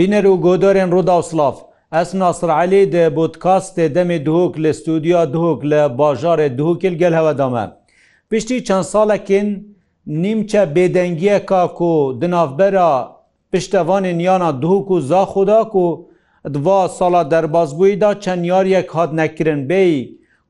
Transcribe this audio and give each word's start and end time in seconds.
بینەر 0.00 0.24
و 0.32 0.36
گۆدارێن 0.46 0.90
ڕووداوسلاف 0.94 1.56
ئەس 1.94 2.10
ناسرعلی 2.20 2.82
دە 2.94 3.04
بۆتکاستێ 3.16 3.86
دەمێ 3.96 4.18
دوهۆک 4.26 4.54
لە 4.64 4.70
ستودیا 4.80 5.20
دوهۆک 5.34 5.60
لە 5.72 5.82
باژارێ 5.98 6.48
دوهۆکل 6.58 6.94
گەل 7.02 7.14
هەوەدامە 7.18 7.64
پشتی 8.30 8.58
چەند 8.66 8.86
ساڵەکن 8.92 9.48
نیمچە 10.22 10.62
بێدەنگیە 10.74 11.38
کاک 11.50 11.76
و 11.90 11.94
دنافبەرە 12.20 12.88
پشتەوانێ 13.52 14.12
نیانە 14.20 14.50
دوهوک 14.62 14.88
و 14.94 14.98
زاخدا 15.10 15.60
و 15.84 15.86
دوا 16.56 16.80
ساڵە 16.98 17.22
دەربازبوویدا 17.32 18.10
چەند 18.24 18.42
یاریەک 18.52 18.88
هاات 18.94 19.10
نەکردن 19.20 19.60
بێ 19.70 19.82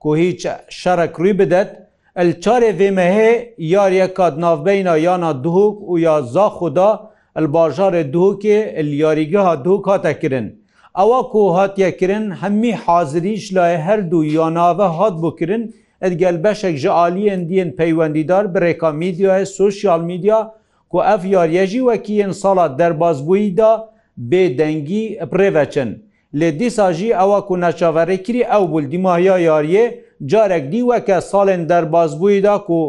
و 0.08 0.12
هیچ 0.22 0.40
شەرەکڕی 0.80 1.32
بدەت 1.40 1.70
El 2.16 2.32
çarê 2.40 2.78
vê 2.78 2.90
mehê 2.90 3.54
yariye 3.58 4.14
kat 4.14 4.38
navbeyna 4.38 4.96
yana 4.96 5.44
duhok 5.44 5.78
û 5.82 5.98
ya 6.00 6.22
zaxuda 6.22 7.10
el 7.36 7.44
bajarê 7.44 8.12
duhokê 8.12 8.72
el 8.74 8.98
yarîgeha 8.98 9.64
duhok 9.64 9.86
hate 9.86 10.18
kirin. 10.20 10.62
Ewa 11.02 11.18
ku 11.22 11.54
hatiye 11.56 11.96
kirin 11.96 12.30
hemî 12.30 12.72
hazirî 12.74 13.38
şilaye 13.38 13.78
her 13.78 14.10
du 14.10 14.24
yanave 14.24 14.82
hat 14.82 15.22
bukirin, 15.22 15.74
et 16.02 16.18
gel 16.18 16.44
beşek 16.44 16.76
ji 16.76 16.88
aliyên 16.88 17.48
diyên 17.48 17.76
peywendîdar 17.76 18.54
bi 18.54 18.58
rêka 18.58 18.96
medyaya 18.96 19.46
sosyal 19.46 20.00
medya 20.00 20.54
ku 20.90 21.02
ev 21.04 21.24
yariye 21.28 21.66
jî 21.66 21.78
wekiyên 21.78 22.32
sala 22.32 22.78
derbazbûyî 22.78 23.56
da 23.56 23.90
bêdengî 24.18 25.18
pirêveçin. 25.18 25.98
Lê 26.34 26.58
dîsa 26.58 26.92
jî 26.92 27.08
ewa 27.12 27.40
ku 27.46 27.60
neçaverekirî 27.60 28.40
ew 28.40 28.72
buldîmaya 28.72 29.38
yariye, 29.38 30.05
جارێک 30.30 30.64
دیوە 30.72 30.98
کە 31.08 31.18
ساڵێن 31.30 31.62
دەربازبوویدا 31.70 32.54
و 32.78 32.80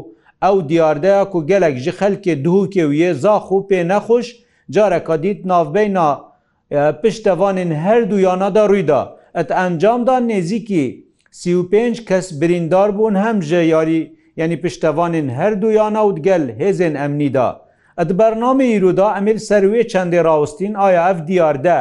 ئەو 0.44 0.58
دیاردەیە 0.70 1.24
و 1.38 1.46
gelek 1.50 1.76
ji 1.84 1.92
xelkê 2.00 2.34
duhukê 2.44 2.86
wê 2.92 3.10
zax 3.24 3.46
û 3.56 3.58
pê 3.70 3.80
nexş 3.92 4.28
careka 4.76 5.16
dît 5.24 5.40
navbeyna 5.52 6.08
piştevanên 7.04 7.72
her 7.86 8.02
duyana 8.12 8.50
da 8.56 8.64
rûyda 8.72 9.02
et 9.42 9.50
encamda 9.52 10.18
nêzîkî 10.30 10.86
سی5 11.40 12.06
kes 12.10 12.28
birîndar 12.42 12.90
bûn 12.98 13.16
hem 13.24 13.38
ji 13.50 13.56
yarî 13.74 14.02
yani 14.38 14.56
piştevanên 14.62 15.28
her 15.30 15.54
duyana 15.62 16.00
û 16.10 16.20
gel 16.28 16.44
hêzên 16.62 16.96
emnî 17.06 17.34
da 17.34 17.68
Et 18.04 18.10
bername 18.20 18.68
îroda 18.78 19.18
emir 19.18 19.36
serê 19.50 19.82
çendê 19.92 20.24
rawstîn 20.24 20.74
aya 20.74 21.10
ev 21.12 21.28
diyar 21.28 21.58
de 21.64 21.78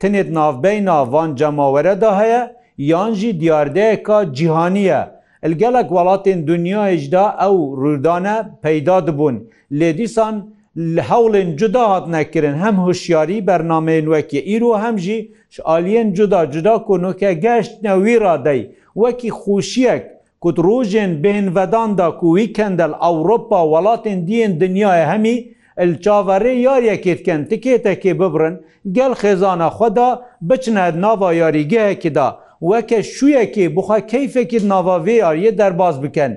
tinêt 0.00 0.34
navbeyna 0.34 1.12
van 1.12 1.34
cemawere 1.36 2.00
da 2.00 2.20
heye 2.20 2.56
یان 2.78 3.14
jî 3.14 3.40
diyardeyeka 3.40 4.32
cîhanî 4.32 4.78
ye. 4.80 4.98
Il 5.46 5.52
gelek 5.52 5.90
welatên 5.90 6.46
dunyayêj 6.46 7.12
da 7.12 7.24
ew 7.28 7.56
rûdane 7.82 8.46
peyda 8.62 9.06
dibûn. 9.06 9.36
Lê 9.72 9.98
dîsan 9.98 10.50
li 10.76 11.00
hewlên 11.00 11.56
cuda 11.56 11.90
hat 11.90 12.08
nekirin 12.08 12.54
hem 12.54 12.76
hişyarî 12.88 13.46
bernameyên 13.46 14.04
wekî 14.04 14.56
îro 14.56 14.78
hem 14.78 14.98
jî 14.98 15.32
ji 15.50 15.62
aliyên 15.62 16.14
cuda 16.14 16.50
cuda 16.50 16.82
konuke 16.82 17.32
geşt 17.32 17.82
newî 17.82 18.20
radey 18.20 18.70
wekî 18.94 19.28
xşiyek 19.46 20.02
ku 20.40 20.50
rojên 20.56 21.22
bêhin 21.22 21.54
vedan 21.56 21.98
da 21.98 22.16
ku 22.16 22.38
wî 22.38 22.52
kendel 22.52 22.92
Ewropa 23.02 23.56
welatên 23.56 24.26
diyên 24.26 24.60
dinyaya 24.60 25.10
hemî, 25.12 25.44
çavarê 25.78 26.54
yariyekêtken 26.68 27.40
tikêtekê 27.48 28.14
bibrin 28.20 28.62
gel 28.92 29.12
xêzana 29.12 29.68
xweda 29.70 30.28
biçine 30.42 31.00
nava 31.00 31.32
yarîgehekî 31.32 32.14
da 32.14 32.38
وەکە 32.66 32.98
شوویەکی 33.14 33.66
بخوا 33.76 33.98
کەیفێکی 34.10 34.60
ناواڤێیە 34.70 35.52
دەرباز 35.60 35.96
بکەن 36.04 36.32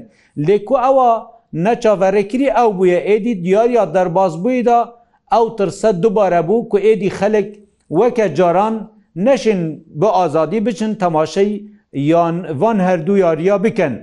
لێکو 0.48 0.76
ئەوە 0.86 1.12
نەچاوەڕێکری 1.66 2.48
ئەو 2.58 2.70
بووە 2.80 3.00
ئێدی 3.10 3.36
دیاریا 3.44 3.86
دەرباز 3.96 4.34
بوویدا 4.44 4.80
ئەو 5.34 5.46
ترسە 5.58 5.90
دووبارە 6.04 6.42
بوو 6.48 6.62
کو 6.72 6.78
ئێدی 6.86 7.12
خەلک 7.20 7.48
وەکە 8.00 8.26
جاران 8.38 8.76
نەشن 9.26 9.62
بە 10.00 10.08
ئازادی 10.18 10.60
بچن 10.68 10.92
تەماشەی 11.04 11.52
یان 12.12 12.36
وان 12.62 12.78
هەردوو 12.88 13.22
یاریا 13.26 13.58
بکەن. 13.66 13.94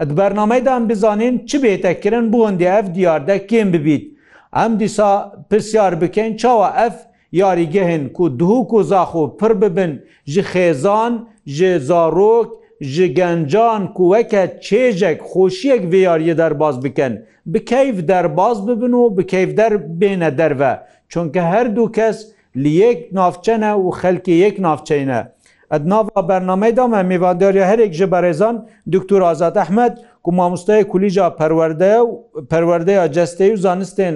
ئەت 0.00 0.10
بەرنمەدان 0.18 0.82
بزانین 0.90 1.34
چ 1.48 1.50
بێتەکردن 1.62 2.26
بوون 2.32 2.54
دی 2.60 2.66
ئەف 2.74 2.86
دیاردە 2.96 3.36
کێم 3.50 3.68
ببیت. 3.74 4.04
ئەم 4.58 4.72
دیسا 4.80 5.10
پرسیار 5.48 5.92
بکەین 6.02 6.32
چاوە 6.42 6.68
ئەف 6.80 6.96
یاریگەهن 7.42 8.02
کو 8.16 8.24
دوو 8.40 8.58
و 8.76 8.80
زاخ 8.90 9.10
و 9.20 9.24
پر 9.38 9.52
ببن 9.62 9.92
ji 10.34 10.40
خێزان 10.52 11.14
ji 11.48 11.78
zarok 11.80 12.50
ji 12.80 13.14
gencan 13.14 13.94
ku 13.94 14.02
weke 14.14 14.42
çêjek 14.66 15.18
xoşiyek 15.30 15.82
vêyariye 15.92 16.34
derbas 16.38 16.76
bikin. 16.84 17.24
Bi 17.46 17.58
keyf 17.64 18.08
derbas 18.08 18.58
bibin 18.66 18.92
û 19.02 19.16
bi 19.18 19.26
keyf 19.26 19.56
der 19.56 19.72
bêne 20.00 20.38
derve. 20.38 20.72
Çunke 21.08 21.40
her 21.40 21.76
du 21.76 21.92
kes 21.92 22.28
li 22.56 22.68
yek 22.68 23.12
navçene 23.12 23.72
û 23.82 23.98
xelkê 24.00 24.30
yek 24.44 24.58
navçeyne. 24.58 25.20
Ed 25.74 25.80
nava 25.88 26.28
bername 26.28 26.76
da 26.76 26.88
me 26.88 27.02
mîvadariya 27.02 27.66
herek 27.66 27.94
ji 27.94 28.04
berêzan 28.04 28.66
Dr. 28.92 29.20
Azat 29.20 29.56
Ahmed 29.56 29.92
ku 30.24 30.32
mamostaya 30.32 30.82
kulîja 30.88 31.36
perwerdeya 31.36 32.02
perwerdeya 32.50 33.06
cesteyû 33.06 33.56
zanistên 33.66 34.14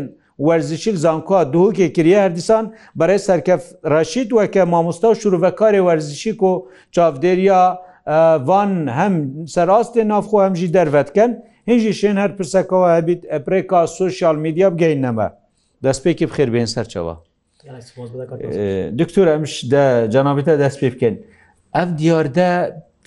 وەرزشیل 0.49 0.97
زانکۆ 1.07 1.39
دووکێ 1.55 1.87
کریە 1.97 2.19
هەردیسان 2.25 2.65
بەرەی 2.99 3.21
سەرکەف 3.29 3.63
ڕەشید 3.93 4.29
وەکە 4.39 4.63
مامۆستا 4.73 5.07
و 5.13 5.17
شروعەکاری 5.23 5.81
وەرزشی 5.89 6.33
و 6.49 6.53
چاودێریا 6.95 7.63
وان 8.49 8.73
هەم 8.99 9.15
سەراستێ 9.55 10.03
نافخۆ 10.13 10.39
هەمژی 10.47 10.69
دەرڤەتکەن 10.77 11.31
هینجی 11.69 11.93
شێن 12.01 12.17
هەر 12.23 12.31
پرسەکەەوە 12.39 12.89
هەبیت 12.97 13.21
ئەپرێکا 13.33 13.81
سوسیال 14.01 14.37
میدیا 14.45 14.67
بگەینەمە 14.75 15.29
دەستپێکی 15.85 16.27
بخێر 16.31 16.49
بێن 16.55 16.69
سەرچەوە 16.75 17.15
دکتۆر 19.01 19.27
ئەمش 19.33 19.55
جانابێتە 20.15 20.55
دەست 20.63 20.79
پێ 20.81 20.89
بکەن 20.95 21.15
ئەف 21.77 21.89
دیاردە 21.99 22.51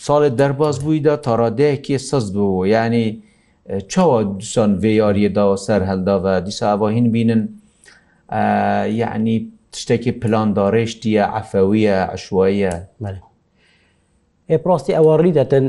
ساڵێت 0.08 0.34
دەرباز 0.40 0.76
بوویدا 0.84 1.16
تاڕادەیەکی 1.26 1.98
سەز 2.10 2.26
بوو 2.36 2.66
ینی 2.74 3.08
چاوە 3.92 4.18
دوسان 4.40 4.72
vێیاریە 4.84 5.30
داوە 5.38 5.58
سەر 5.66 5.82
هەلداوە 5.90 6.34
دیسا 6.46 6.66
ئەواهین 6.74 7.08
بینن 7.16 7.42
یعنی 9.02 9.36
تشتێکی 9.74 10.12
پلاندارێشتیە 10.22 11.24
عفەویە 11.40 11.98
عشوایە 12.16 12.74
پڕاستی 14.64 14.92
ئەوەڕلی 14.98 15.34
دەتەن 15.40 15.66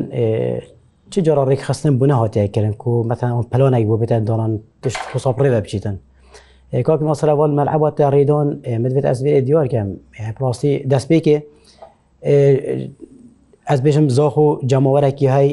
چه 1.12 1.20
جارا 1.26 1.44
ڕێکخستن 1.50 1.92
بوون 2.00 2.10
هااتیکردن 2.20 2.74
و 2.92 3.04
مەتەن 3.10 3.34
پلانێک 3.52 3.84
بۆ 3.90 3.96
بێتەن 4.02 4.22
دانان 4.28 4.52
تشت 4.82 5.00
خساپڕێدا 5.12 5.58
بچیتن 5.64 5.96
کاک 6.86 7.00
ماسەراوال 7.08 7.52
مەلعبات 7.58 7.96
ڕێدان 8.14 8.48
مدبێت 8.84 9.04
ئەسێ 9.10 9.32
دیوارکەم 9.46 9.88
پڕاستی 10.36 10.72
دەستپێکێ 10.92 11.36
ez 13.70 13.80
bêjim 13.86 14.06
zax 14.18 14.34
û 14.44 14.68
cemawerekî 14.70 15.26
hey 15.36 15.50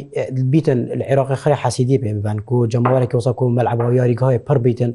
bîtin 0.54 0.80
li 1.00 1.04
Iraqê 1.14 1.36
xire 1.44 1.54
hesidî 1.64 1.96
pê 2.04 2.10
bibin 2.18 2.38
ku 2.50 2.58
cemawerekî 2.74 3.12
wsa 3.20 3.32
ku 3.40 3.46
meleba 3.58 3.84
yarîgahê 4.00 4.40
pir 4.48 4.58
bîtin 4.66 4.92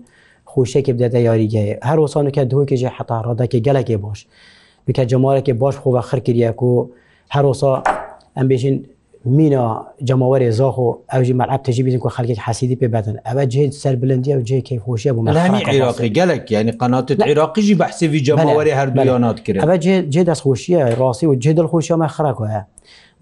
xşekê 0.46 0.92
bidete 0.96 1.20
yarîgehê 1.28 1.72
her 1.88 1.96
wsanke 1.98 2.50
duke 2.50 2.76
jî 2.76 2.86
heta 2.96 3.16
radekê 3.28 3.58
gelekê 3.66 4.02
baş 4.02 4.26
Bike 4.88 5.02
cemawarekê 5.02 5.60
baş 5.60 5.74
xve 5.76 6.00
xir 6.08 6.24
kiriye 6.24 6.56
ku 6.56 6.90
her 7.28 7.42
wsa 7.44 7.82
em 8.36 8.48
bêjin 8.50 8.82
mîna 9.24 9.64
cemawerê 10.08 10.50
zax 10.50 10.74
û 10.82 10.98
ew 11.14 11.24
jî 11.24 11.34
mereb 11.34 11.64
tejî 11.64 11.82
bîtin 11.86 11.98
ku 11.98 12.08
xelkek 12.08 12.38
hesidî 12.38 12.74
pê 12.74 12.88
bedin 12.92 13.16
ew 13.30 13.42
cê 13.54 13.72
serbilindiye 13.72 14.36
ew 14.36 14.44
cê 14.74 14.78
hoşiye 14.78 15.14
bû 15.14 15.20
Iraqê 15.76 16.06
gelek 16.06 16.50
yani 16.50 16.78
qanat 16.78 17.10
Iraqî 17.10 17.62
jî 17.62 17.80
behsevî 17.80 18.18
cemawerê 18.22 18.74
her 18.74 18.94
duyanat 18.96 19.44
kirin 19.44 19.58
ev 19.60 19.70
cê 20.14 20.26
destxşiye 20.26 20.84
rastî 21.00 21.26
û 21.26 21.34
cê 21.44 21.52
dilxşiya 21.56 21.96
me 21.96 22.06
xirek 22.16 22.40
ye 22.40 22.62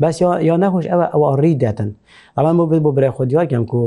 بەس 0.02 0.16
یا 0.48 0.54
نەخۆش 0.62 0.84
ئەوە 0.92 1.06
ئەوە 1.14 1.28
ڕیدەتن 1.42 1.90
ئەمان 2.36 2.54
بۆ 2.58 2.64
بێت 2.70 2.82
بۆ 2.86 2.90
برای 2.96 3.10
خودیارکەم 3.16 3.64
کو 3.70 3.80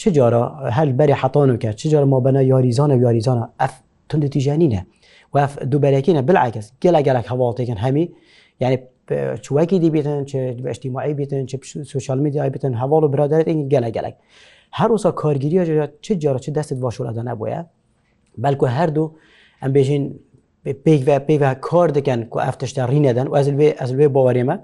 چ 0.00 0.02
جارە 0.16 0.42
هەل 0.76 0.90
بەری 0.98 1.16
حەتان 1.22 1.48
وکە 1.54 1.70
چ 1.80 1.82
جارە 1.92 2.06
مابەنە 2.14 2.40
یاریزانە 2.52 2.96
یاریزانە 3.04 3.44
ئەف 3.60 3.72
تند 4.10 4.24
تیژانینە 4.34 4.80
و 5.34 5.36
دووبەرەکینە 5.70 6.22
بلعکەس 6.28 6.66
گەلا 6.82 7.00
گەلک 7.06 7.24
هەواڵتێکن 7.32 7.78
هەمی 7.84 8.06
یعنی 8.62 8.76
چوەکی 9.44 9.76
دیبێتن 9.84 10.18
بەشتی 10.66 10.88
مای 10.94 11.14
بێتن 11.18 11.42
سوشال 11.92 12.18
میدیای 12.24 12.50
بتن 12.54 12.72
هەواڵ 12.82 13.00
و 13.06 13.08
برادێت 13.14 13.46
گەلا 13.72 13.90
گەلک 13.96 14.14
هەروسا 14.78 15.10
کارگیریە 15.22 15.62
چ 16.04 16.06
جارە 16.24 16.40
چ 16.44 16.46
دەستت 16.56 16.76
باشوورەدا 16.84 17.22
نەبووە 17.28 17.60
بەلکو 18.44 18.66
هەردوو 18.78 19.06
ئەم 19.62 19.70
بێژین 19.76 20.04
پێ 20.84 20.96
پێ 21.28 21.34
کار 21.68 21.88
دەکەن 21.96 22.20
و 22.36 22.38
ئەفتشتا 22.46 22.82
ڕینەدەن 22.92 23.26
و 23.28 23.32
ئەزل 23.38 23.54
ئەزل 23.80 23.98
باوەێمە. 24.16 24.56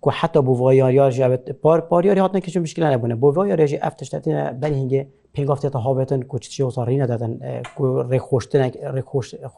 ku 0.00 0.10
heta 0.10 0.40
bu 0.46 0.54
vayariyar 0.64 1.10
ji 1.12 1.22
evet 1.22 1.50
par 1.62 1.86
pariyarî 1.88 2.20
hatne 2.20 2.40
keçin 2.40 2.62
müşkil 2.62 2.82
nebûne 2.92 3.16
bu 3.22 3.28
vayariyar 3.36 3.66
jî 3.68 3.76
ev 3.76 3.90
tiştetîne 3.98 4.44
berhingê 4.62 5.02
pêngavtê 5.34 5.70
te 5.72 5.78
havetin 5.78 6.20
ku 6.22 6.38
çi 6.40 6.70
zarîne 6.76 7.08
dedin 7.08 7.34
ku 7.76 7.84
rêxştinek 8.12 8.72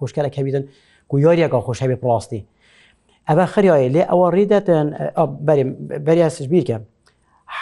xşkelek 0.03 0.35
hebîdin 0.39 0.65
ku 1.09 1.15
yariyeka 1.19 1.59
xş 1.71 1.81
hebe 1.83 1.97
rastî. 2.09 2.41
Ev 3.31 3.35
xiryayê 3.49 3.89
lê 3.95 4.03
ewa 4.15 4.29
rêdetin 4.37 4.85
beriya 6.07 6.31
sicbîrke. 6.31 6.79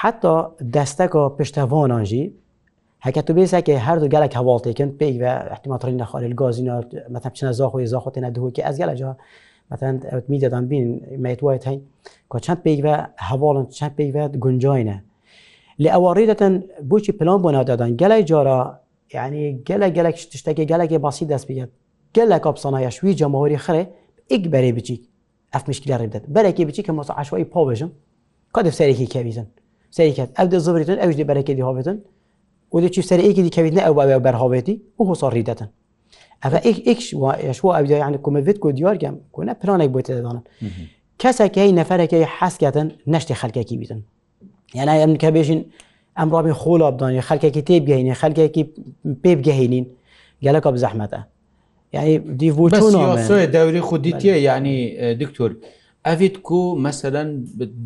Heta 0.01 0.53
desteka 0.61 1.37
piştevanan 1.37 2.05
jî 2.05 2.23
heke 2.99 3.23
tu 3.23 3.33
bêsekê 3.33 3.77
her 3.79 4.01
du 4.01 4.07
gelek 4.11 4.35
hevaltêkin 4.35 4.89
pêk 4.99 5.15
ve 5.25 5.31
ehtimatrîn 5.53 5.99
nexaril 5.99 6.37
gazîna 6.37 6.77
me 7.09 7.19
çine 7.35 7.51
zaxoyê 7.59 7.85
zaxotê 7.95 8.21
nedihokî 8.23 8.63
ez 8.63 8.77
gelece 8.79 9.07
مثلا 9.71 10.01
evet 10.11 10.29
medyadan 10.29 10.71
bin 10.71 11.05
meytuayet 11.21 11.67
hay 11.67 11.81
koçant 12.31 12.65
peyve 12.65 12.97
havalan 13.17 13.67
çant 13.67 13.97
peyve 13.97 14.27
guncayne 14.35 15.03
li 15.81 15.93
awarideten 15.93 16.67
bu 16.83 17.03
çi 17.03 17.19
plan 17.19 17.45
bona 17.45 17.67
dadan 17.67 17.97
gelek 17.97 18.29
cara 18.29 18.83
yani 19.13 19.61
gelek 19.65 19.95
gelek 19.95 20.17
tişteke 20.31 20.65
gelek 20.65 21.03
basit 21.03 21.29
dest 21.31 21.49
bi 21.49 21.65
gelek 22.15 22.43
kapsana 22.43 22.81
ya 22.81 22.91
şwi 22.91 23.17
cemhurî 23.17 23.55
xire 23.55 23.87
ik 24.31 24.47
berê 24.47 24.77
biçîk 24.77 25.05
ev 25.57 25.61
mişkiler 25.67 26.03
redet 26.03 26.29
berekê 26.29 26.69
biçîk 26.69 26.89
hem 26.89 26.95
masa 26.95 27.15
aşwayî 27.15 27.45
pavêjin 27.45 27.89
ka 28.53 28.65
dev 28.65 28.71
serekî 28.71 29.07
kevîzin 29.07 29.47
seriket 29.91 30.41
ev 30.41 30.51
de 30.51 30.61
zivritin 30.61 30.97
ew 30.99 31.13
ji 31.13 31.23
berekê 31.23 31.57
dî 31.57 31.63
havetin 31.63 32.05
û 32.73 32.83
de 32.83 32.93
çi 32.93 33.03
serekî 33.03 33.45
dî 33.45 33.51
kevîtine 33.51 33.81
ew 33.87 34.25
berhavetî 34.25 34.83
û 34.99 35.07
hosa 35.09 35.33
rîdetin 35.33 35.69
ئەشوا 36.41 37.71
ئەودا 37.77 37.97
یعنی 38.03 38.19
کومەڤێت 38.25 38.59
کۆ 38.63 38.69
دیوارگەم 38.79 39.17
کۆنە 39.35 39.53
پرانێک 39.61 39.91
بۆ 39.95 40.01
تێدەدانن 40.07 40.43
کەسێکی 41.23 41.69
نەفرەکەی 41.81 42.25
حەسکاتن 42.37 42.89
نشتی 43.13 43.35
خەلکێکی 43.41 43.77
بیتن 43.81 44.01
یعنی 44.79 44.93
ئەم 45.03 45.13
کە 45.23 45.29
بێژین 45.37 45.61
ئەم 46.19 46.29
ڕابی 46.35 46.55
خۆڵ 46.61 46.83
بدانانی 46.97 47.21
خەلکێکی 47.29 47.63
تێبگەینی 47.69 48.13
خەلکێکی 48.23 48.63
پێبگەهێنین 49.23 49.87
گەلەکە 50.45 50.69
بزەحمەتە 50.75 51.21
یعنی 51.95 52.13
دیڤۆ 52.41 52.67
دەوری 53.55 53.81
خودیتیە 53.89 54.37
یعنی 54.49 54.77
دکتۆر. 55.23 55.51
ئەیت 56.07 56.37
کو 56.47 56.61
مەسەەن 56.85 57.29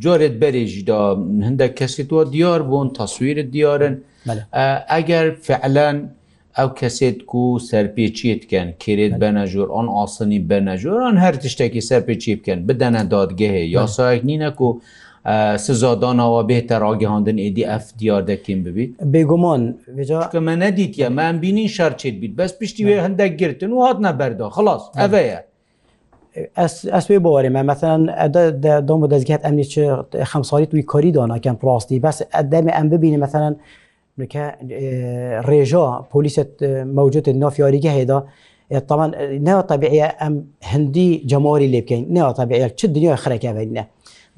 جۆرێت 0.05 0.35
بەرێژیدا 0.43 1.03
هەندە 1.47 1.67
کەسی 1.79 2.03
تۆ 2.11 2.17
دیار 2.35 2.61
بوون 2.69 2.89
تەسوویرت 2.99 3.49
دیارن 3.57 3.95
ئەگەر 4.97 5.27
فعلەن 5.47 5.97
ئەو 6.59 6.69
کەسێت 6.81 7.19
و 7.35 7.41
سەرپێچیت 7.71 8.41
بکەن 8.45 8.69
کرێت 8.83 9.15
بەنەژور 9.23 9.69
ئەن 9.77 9.89
ئاسنی 9.97 10.41
بەنەژۆران 10.51 11.17
هەر 11.25 11.35
تشتێکی 11.43 11.83
سەرپێکی 11.91 12.33
بکەن 12.41 12.59
بدەنە 12.69 13.03
دادگەهەیە 13.15 13.67
یاسایەک 13.79 14.23
نینە 14.31 14.51
و 14.63 14.67
سزادانەوە 15.67 16.41
بێتە 16.51 16.77
ڕاگەهاندن 16.85 17.39
ئێدی 17.45 17.65
ئەف 17.71 17.85
دیار 17.99 18.23
دەکەین 18.33 18.61
ببیت 18.67 18.91
بێگومان 19.13 19.63
کە 20.35 20.39
من 20.47 20.57
نەدیتە 20.65 21.07
من 21.19 21.35
بینین 21.43 21.69
شارچێت 21.77 22.17
بیت 22.23 22.33
بەس 22.41 22.53
پشتی 22.61 22.83
وێ 22.87 22.95
هەندێک 23.07 23.33
گرتن 23.41 23.71
و 23.73 23.79
هات 23.87 23.99
نەبەردا 24.07 24.47
خلاص 24.57 24.83
ئەڤەیە. 25.01 25.41
ئەسێ 26.97 27.17
بۆوەێ 27.25 27.51
مە 27.57 27.63
مەەن 27.71 28.03
دۆم 28.89 28.99
بە 29.05 29.09
دەستگات 29.13 29.43
ئەمنی 29.47 29.65
خەم 30.31 30.43
ساڵیت 30.51 30.71
وی 30.75 30.83
کۆری 30.93 31.11
داناکەم 31.17 31.57
پڕاستی 31.61 32.03
بەس 32.05 32.19
ئەدەمی 32.37 32.73
ئەم 32.77 32.87
ببینی 32.93 33.19
مەەنەن 33.25 33.55
رێژا 35.51 35.87
پلیست 36.11 36.51
مەوجود 36.99 37.27
نافیاریگە 37.43 37.91
هێدا 37.99 38.19
طبعا 38.89 39.07
نەوە 39.47 39.63
طبیعە 39.73 40.09
ئەم 40.21 40.35
هەندی 40.71 41.11
جەماری 41.31 41.69
لێ 41.75 41.81
بکەین 41.85 42.03
نەوە 42.17 42.33
طبیعە 42.41 42.67
چ 42.79 42.81
دنیا 42.95 43.15
خرەکەبینە 43.25 43.85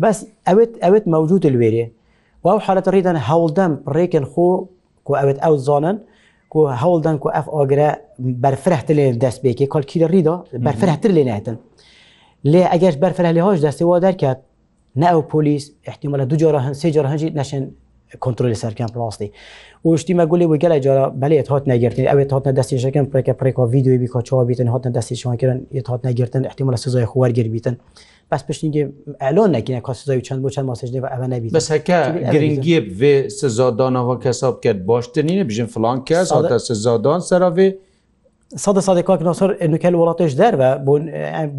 بەس 0.03 0.17
ئەوێت 0.49 0.73
ئەوێت 0.85 1.05
مەوجود 1.15 1.43
لێرێ 1.55 1.87
واو 2.45 2.59
حالەت 2.67 2.87
ڕیدان 2.95 3.17
هەوڵدەم 3.29 3.73
ڕێکن 3.97 4.25
خۆ 4.33 4.49
کو 5.07 5.13
ئەوێت 5.21 5.39
ئەو 5.45 5.55
زانن 5.67 5.97
کو 6.53 6.59
هەوڵدان 6.83 7.17
کو 7.23 7.29
ئەف 7.37 7.47
ئاگرە 7.57 7.91
بەرفرەحت 8.45 8.89
لێ 8.99 9.07
دەست 9.23 9.39
بێکی 9.45 9.67
کلکی 9.73 9.99
ڕیدا 10.15 10.35
بەرفرەحتر 10.67 11.11
لێ 11.19 11.23
ناتن 11.31 11.57
لێ 12.53 12.63
ئەگەش 12.73 12.95
بەرفرە 13.03 13.31
لێ 13.37 13.43
هاش 13.47 13.59
دەستی 13.67 13.85
وا 13.91 13.99
دەرکات 14.07 14.39
نە 15.01 15.07
ئەو 15.13 15.21
پلیس 15.33 15.65
احتیممەە 15.91 16.25
دوجارە 16.31 16.61
هەن 16.67 16.75
سێجار 16.83 17.07
هەنجی 17.13 17.29
نەشن 17.39 17.65
کنترل 18.21 18.53
سەرکەم 18.63 18.91
پلاستی 18.95 19.31
وشتیمە 19.89 20.25
گولی 20.31 20.47
وگەلە 20.53 20.79
جارا 20.87 21.09
بەێت 21.21 21.49
هات 21.53 21.65
نەگرتنی 21.71 22.07
ئەوێت 22.11 22.31
هاتە 22.35 22.51
دەستیشەکەم 22.59 23.07
پرێکە 23.13 23.33
پرێکا 23.41 23.63
ویددیوی 23.73 23.99
بیکچوا 24.03 24.45
بیتن 24.45 24.69
هاتە 24.75 24.89
دەستیشانکردن 24.97 25.59
یت 25.79 25.87
هات 25.91 26.01
نەگرتن 26.07 26.43
احتیمە 26.51 26.73
لە 26.75 26.77
سزای 26.77 27.07
خوارگر 27.11 27.49
بیتن 27.49 27.77
بەس 28.33 28.43
پشتنگی 28.49 28.83
ئەلۆن 29.25 29.51
نەگینە 29.57 29.81
کا 29.87 29.93
سزای 29.95 30.21
چەند 30.27 30.41
بۆ 30.45 30.49
چەند 30.55 30.67
ماسەجێ 30.71 31.01
ئەوە 31.15 31.27
نەبی 31.33 31.51
بەسەکە 31.59 32.01
گرنگیە 32.35 32.81
بێ 33.01 33.13
سزادانەوە 33.41 34.17
کەساب 34.25 34.55
کرد 34.65 34.81
باشترینە 34.89 35.45
بژین 35.51 35.67
فلان 35.75 35.99
کەس 36.09 36.29
هاتە 36.37 36.57
سزادان 36.69 37.21
سەراێ 37.31 37.69
صد 38.65 38.79
صد 38.87 38.99
کاک 39.09 39.21
ناصر 39.23 39.49
نوکەل 39.73 39.95
وڵاتش 40.01 40.33
دەرە 40.41 40.61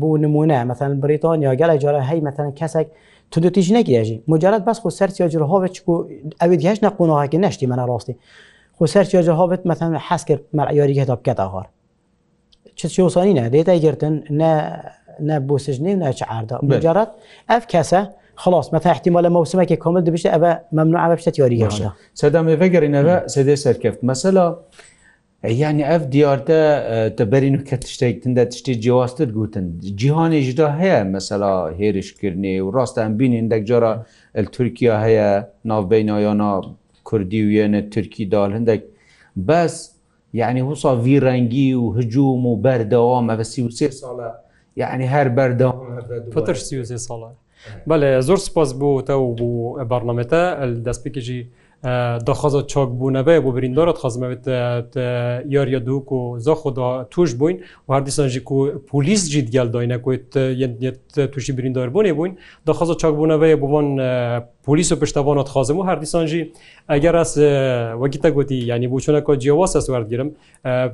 بۆ 0.02 0.06
نمونە 0.24 0.58
مەثلەن 0.70 0.96
بریتانیا 1.04 1.54
گەلە 1.62 1.76
جارە 1.84 2.02
هەی 2.10 2.20
مەتەن 2.28 2.50
کەسێک 2.60 2.88
تودوتیش 3.32 3.72
نگیری 3.72 4.24
مجرد 4.28 4.66
بس 4.66 4.80
خو 4.80 4.90
سر 4.90 5.08
سیاج 5.08 5.38
رها 5.38 5.68
چکو 5.68 6.08
اوید 6.42 6.66
هیچ 6.66 6.84
نقونه 6.84 7.28
که 7.28 7.38
نشتی 7.38 7.66
من 7.66 7.88
راستی 7.88 8.16
خو 8.78 8.86
سر 8.88 9.04
سیاج 9.04 9.30
رها 9.30 9.58
مثلا 9.66 10.00
حس 10.10 10.26
کرد 10.26 10.42
معیاری 10.54 10.94
کتاب 10.94 11.24
کتا 11.24 11.48
هار 11.48 11.66
چه 12.76 12.88
چه 12.90 13.04
وسانی 13.04 13.34
نه 13.34 13.50
دیتا 13.50 13.76
گرتن 13.76 14.24
نه 14.30 14.82
نه 15.20 15.40
بوسجنی 15.40 15.96
نه 15.96 16.14
چعردا 16.14 16.60
مجرد 16.64 17.08
اف 17.50 17.68
کسه 17.68 18.10
خلاص 18.36 18.74
مثلا 18.74 18.92
احتمال 18.92 19.28
موسمه 19.28 19.66
که 19.66 19.76
کامل 19.76 20.02
دبشته 20.02 20.30
اوا 20.36 20.56
ممنوع 20.72 21.06
اوا 21.06 21.16
بشته 21.16 21.32
یاری 21.38 21.58
گردا 21.58 21.94
سدام 22.14 22.48
وگرینه 22.48 23.28
سده 23.28 23.56
سرکفت 23.56 24.04
مثلا 24.04 24.58
ینی 25.44 25.84
ئەف 25.86 26.04
دیارتە 26.14 26.60
دەبەرین 27.18 27.56
و 27.58 27.62
کە 27.70 27.78
تشتێکتندا 27.84 28.44
تشتی 28.52 28.74
جیاستر 28.86 29.30
گوتن 29.38 29.66
جیهانێژدا 30.00 30.68
هەیە 30.80 31.00
مەسەلا 31.14 31.56
هێرشکردنی 31.80 32.56
و 32.66 32.70
ڕاستە 32.76 33.00
ئەم 33.04 33.14
بینین 33.20 33.46
دەکجارە 33.54 33.92
تورکیا 34.56 34.96
هەیە 35.06 35.30
ناوبینایانە 35.70 36.52
کوردی 37.10 37.42
و 37.46 37.50
یەنە 37.60 37.80
تورکی 37.94 38.26
دال 38.34 38.52
هەندێک 38.58 38.82
بەس 39.48 39.74
یعنی 40.42 40.62
وسا 40.70 40.92
ڤیرەنگی 41.06 41.70
و 41.82 41.86
هجووم 41.98 42.44
و 42.52 42.54
بەردەوام 42.66 43.26
ئەە 43.32 43.44
سی 43.52 43.62
و 43.68 43.70
سێ 43.78 43.88
ساڵە 44.02 44.30
یعنی 44.82 45.06
هەر 45.14 45.28
بەردەوام 45.38 45.80
پتر 46.34 46.56
سی 46.68 46.76
و 46.80 46.84
سێ 46.90 46.98
ساڵە 47.08 47.30
بەێ 47.88 48.22
زۆر 48.28 48.40
سپاس 48.48 48.70
بوو 48.80 49.04
تە 49.08 49.14
و 49.26 49.30
بوو 49.38 49.86
بەرنمەتە 49.92 50.44
دەستپێکیژی 50.86 51.42
داخوازە 52.28 52.62
چاک 52.72 52.90
بوونەبێ 53.00 53.36
بۆ 53.46 53.50
بریندارت 53.58 53.96
خزمەوێت 54.04 54.44
یاریە 55.56 55.80
دووک 55.88 56.10
و 56.12 56.22
زە 56.46 56.54
خدا 56.62 57.08
توش 57.12 57.34
بووین 57.40 57.58
و 57.90 57.94
هەردیسانژی 58.00 58.42
و 58.52 58.66
پلیس 58.90 59.22
جی 59.32 59.42
دیال 59.42 59.70
داینەکویت 59.76 60.32
تووشی 61.32 61.52
بریندار 61.58 61.90
بوونێ 61.94 62.12
بووین 62.18 62.34
داخوازە 62.70 62.96
چاک 63.02 63.14
بوونەبێ 63.20 63.50
بوان 63.64 63.88
پلیس 64.66 64.92
و 64.92 64.96
پشتوانات 64.96 65.48
خازم 65.50 65.78
و 65.78 65.84
هەردیسانژی 65.90 66.42
ئەگەر 66.92 67.16
ئەس 67.22 67.32
وەگی 68.02 68.20
تەگوتی 68.26 68.58
ینی 68.72 68.88
بچونەکە 68.92 69.32
جیاواز 69.42 69.72
ئەس 69.78 69.88
وەرگرم 69.94 70.30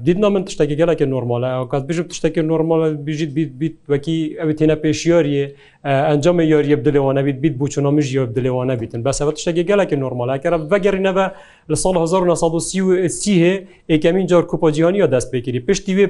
دیدنا 0.06 0.30
من 0.36 0.44
تشتێکی 0.48 0.76
گەلێکی 0.82 1.06
نۆرمالە 1.14 1.48
کات 1.72 1.84
بژ 1.90 1.98
تشتێکی 2.12 2.42
نۆرمالە 2.52 2.88
بژیت 3.08 3.30
بیت 3.38 3.52
بیت 3.62 3.74
وەکی 3.92 4.18
ئەوی 4.40 4.54
تێنە 4.60 4.76
پێشیاریە 4.84 5.46
ئەنجەمە 5.92 6.44
یۆریە 6.54 6.78
بدلێەوە 6.84 7.12
نەبیت 7.18 7.38
بیت 7.44 7.56
بچۆنۆمیژ 7.62 8.08
یۆ 8.18 8.24
بدلێەوە 8.32 8.64
نەبیتن 8.72 9.00
بەسەبەت 9.08 9.36
شتێکی 9.42 9.64
گەلێکی 9.70 9.98
نۆرمەلاکەرە 10.04 10.58
بەگەڕینەوە 10.72 11.26
لە 11.72 11.76
سال 11.84 11.96
1930 12.04 13.32
هەیە 13.44 13.56
ئێکەمین 13.92 14.26
جۆر 14.32 14.44
کوپۆجییانیە 14.50 15.08
دەست 15.14 15.28
پێگیری 15.34 15.60
پشتی 15.68 15.94
وێ 15.98 16.06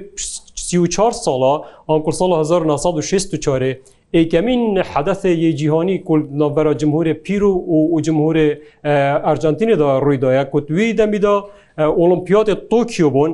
34 0.56 1.14
ساڵە 1.26 1.54
ئەنکو 1.90 2.12
سال 2.20 2.32
1960 2.34 3.80
ئەیکەمین 4.16 4.62
حەدەث 4.92 5.22
یجییهانی 5.48 5.98
کولنەبەرە 6.08 6.74
جمهورێ 6.82 7.14
پیر 7.26 7.42
و 7.94 7.98
جمهورێ 8.06 8.48
ئەرجنتینێدا 9.26 9.90
ڕوویداە 10.06 10.44
کوتوی 10.52 10.90
دەمیدا 11.00 11.36
ئۆلمپیاتێ 12.00 12.56
تۆکیۆ 12.72 13.10
بوون 13.16 13.32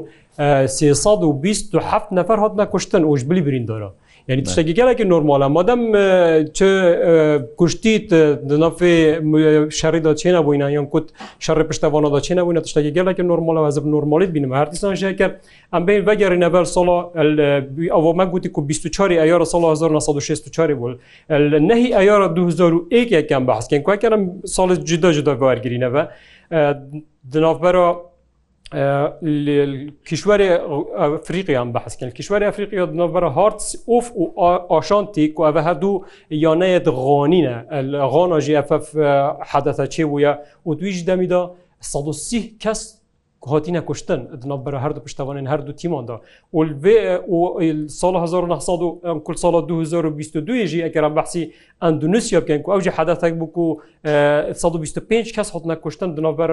327 0.67 2.09
نەفەر 2.17 2.37
هاتنە 2.43 2.65
کوشتن 2.73 3.03
ئۆش 3.09 3.21
بلی 3.29 3.41
بریندارە. 3.47 3.89
یعنی 4.29 4.41
تشتێکی 4.45 4.73
گەلێکی 4.79 5.05
نۆرمالە 5.13 5.47
مادەم 5.57 5.81
کوشتیت 7.59 8.09
دنافێ 8.51 8.93
شەڕیدا 9.79 10.11
چێنە 10.21 10.41
بووینە 10.45 10.67
یان 10.77 10.87
کوت 10.93 11.05
شەڕی 11.45 11.63
پشتەوانەدا 11.69 12.19
چێنە 12.25 12.41
بووینە 12.45 12.61
تشتێکی 12.65 12.91
گەلێکی 12.97 13.23
نۆرمالە 13.31 13.59
وەزب 13.65 13.85
نۆرمالیت 13.95 14.31
بینم 14.35 14.51
هەردیسان 14.59 14.93
ژێکە 15.01 15.27
ئەم 15.73 15.83
بین 15.87 16.01
بەگەری 16.07 16.37
نەبەر 16.45 16.65
ساڵ 16.75 16.87
ئەومە 17.95 18.25
گوتی 18.33 18.49
کو 18.55 18.59
24 18.61 19.11
ئەیارە 19.21 19.45
سال 19.51 19.63
1964 19.63 20.73
بول 20.81 20.93
نەهی 21.69 21.89
ئەیارە 21.97 22.27
2001 22.35 23.07
یەکەم 23.17 23.43
بەحسکەن 23.49 23.81
کوکەرم 23.87 24.23
ساڵت 24.55 24.79
جدا 24.89 25.11
جدا 25.17 25.33
بەوەرگرینەوە 25.39 26.03
دنافبەرە 27.33 28.08
کشوەری 28.69 30.47
ئەفریقیان 30.93 31.73
بەحسکن 31.73 32.09
کشوەری 32.13 32.45
ئەفریقیە 32.45 32.85
بنەوەرە 32.93 33.29
هارتس 33.33 33.75
ئۆف 33.89 34.07
و 34.13 34.21
ئاشانتی 34.69 35.27
کو 35.33 35.41
ئەە 35.49 35.61
هەردوو 35.67 36.05
یانەیە 36.45 36.79
دغانینە 36.85 37.55
غۆنا 38.13 38.37
ژی 38.45 38.53
ئەف 38.61 38.69
حەدەتە 39.49 39.85
چێ 39.93 40.05
وە 40.13 40.31
و 40.65 40.73
دویش 40.77 41.01
دەمیدا 41.09 41.43
130 41.81 42.55
کەس 42.61 42.98
هاتیە 43.47 43.79
کوشتن 43.87 44.27
نبر 44.45 44.71
هەردوو 44.83 44.99
پشتوانین 45.07 45.47
هەردوو 45.49 45.73
تیماندا 45.73 46.19
سال 47.87 48.15
1900 48.15 49.19
کل 49.23 49.35
سال 49.35 49.65
2022 49.65 50.65
ژی 50.65 50.81
ئەگەران 50.89 51.15
بەسی 51.17 51.53
ئەندونوسیا 51.83 52.41
بکەن 52.41 52.61
و 52.67 52.71
ئەوجی 52.79 52.89
حداتێک 52.97 53.33
بکو 53.33 53.81
125 54.03 55.31
کەس 55.33 55.51
هاتنە 55.53 55.71
کوشتن 55.75 56.15
دنابەر 56.15 56.51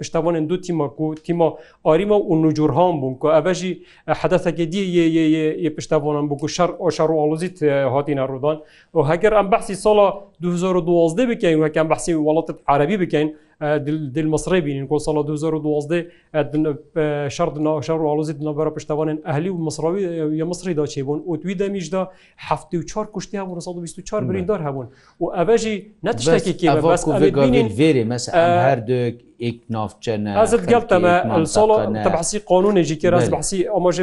پشتوانین 0.00 0.46
دو 0.46 0.56
تیما 0.56 0.88
و 0.98 1.14
تیما 1.14 1.58
ئاریما 1.86 2.18
و 2.18 2.36
نوجورهان 2.42 3.00
بوون 3.00 3.18
و 3.22 3.40
ئەبژی 3.40 3.76
حداتێکی 4.10 4.62
دی 4.66 5.68
پشتوانان 5.70 6.28
بکو 6.28 6.48
شەر 6.48 6.70
ئۆشار 6.78 7.10
و 7.10 7.16
ئالۆزیت 7.20 7.58
هاتیە 7.94 8.26
ڕوودان 8.30 8.58
و 8.94 9.02
هەگەر 9.08 9.32
ئەم 9.32 9.50
بەسی 9.52 9.74
ساڵا 9.74 10.08
2012 10.40 11.26
بکەین 11.30 11.58
وەکەم 11.68 11.86
بەسی 11.92 12.14
وڵاتت 12.14 12.54
عربی 12.68 12.96
بکەین 12.96 13.28
دل 13.86 14.26
مصری 14.26 14.60
بینین 14.60 14.86
کو 14.86 14.98
سال 14.98 15.22
2012 15.26 16.06
شرد 17.28 17.58
ناشر 17.58 17.92
وعلوزی 17.92 18.32
دنبرا 18.32 18.70
پشتوانین 18.70 19.18
اهلی 19.24 19.48
و 19.48 19.56
مصراوی 19.58 20.02
یا 20.38 20.44
مصری 20.46 20.74
دا 20.74 20.86
چی 20.86 21.02
بون 21.02 21.22
اوتوی 21.26 21.54
دمیج 21.54 21.90
دا 21.90 22.08
74 22.38 23.10
کشتی 23.14 23.36
هبون 23.38 23.60
124 23.60 24.24
بریندار 24.24 24.62
هبون 24.68 24.88
و 25.20 25.24
اوجی 25.24 25.86
نتشتکی 26.04 26.52
که 26.52 26.70
بس 26.70 27.08
بینین 27.08 27.66
ویری 27.66 28.04
مثلا 28.04 28.60
هر 28.62 28.76
دک 28.80 29.14
یک 29.40 29.58
نافچەنە 29.70 30.32
تەبحسی 32.06 32.38
قانونێکی 32.50 32.96
کێراز 33.02 33.26
بەسی 33.34 33.58
ئەمەژ 33.74 33.96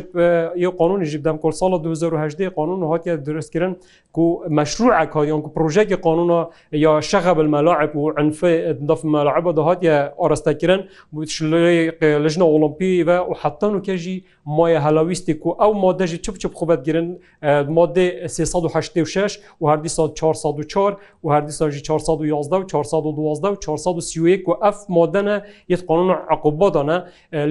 ی 0.64 0.68
قانونیژی 0.80 1.18
بدەم 1.22 1.38
کۆل 1.44 1.54
ساڵە 1.60 1.78
2010 1.84 2.50
قانون 2.58 2.80
هااتە 2.90 3.14
درستکردن 3.28 3.74
کو 4.16 4.24
مەشروع 4.58 4.94
کاریان 5.14 5.40
کو 5.44 5.50
پروژێکی 5.58 5.98
قانونە 6.06 6.40
یا 6.86 6.94
شەغە 7.10 7.32
بالمەلاعب 7.38 7.92
و 7.96 8.04
عنفدف 8.22 9.02
مەلاعبە 9.14 9.52
دەهاتە 9.60 9.94
ئاراستەکردن 10.22 10.82
بوو 11.12 11.26
لەژنە 12.26 12.46
ئۆلمپی 12.52 12.92
و 13.08 13.34
حتان 13.42 13.74
و 13.76 13.80
کێژی 13.88 14.18
مایە 14.54 14.80
هەلاویستێک 14.86 15.42
و 15.48 15.50
ئەو 15.62 15.72
مادەژی 15.84 16.20
چپ 16.26 16.36
چپ 16.42 16.54
خوبەت 16.60 16.82
گرن 16.88 17.08
مادێ 17.78 18.08
386 18.28 19.40
و 19.62 19.66
هەردیسان 19.72 20.10
404 20.14 20.98
و 21.24 21.28
هەردیسانژی 21.36 21.82
411 21.82 22.56
و 22.58 22.64
412 22.64 23.48
و 23.48 23.56
431 23.64 24.50
و 24.50 24.54
ئەف 24.64 24.76
مادەە 24.96 25.38
یت 25.74 25.82
قانون 25.88 26.10
عقوبادانە 26.34 26.98